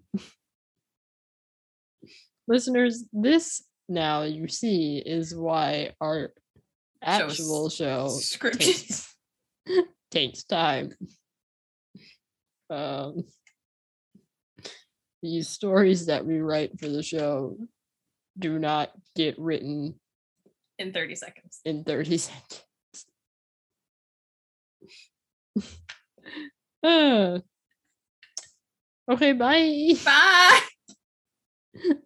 [2.48, 6.32] Listeners, this now you see is why our
[7.02, 8.60] actual show Scripted.
[8.60, 9.16] takes,
[10.12, 10.94] takes time.
[12.70, 13.24] Um,
[15.22, 17.58] these stories that we write for the show
[18.40, 19.96] do not get written
[20.80, 21.60] in 30 seconds.
[21.66, 22.64] in 30 seconds.
[26.84, 27.40] Uh.
[29.10, 29.94] Okay, bye.
[30.06, 30.62] Bye.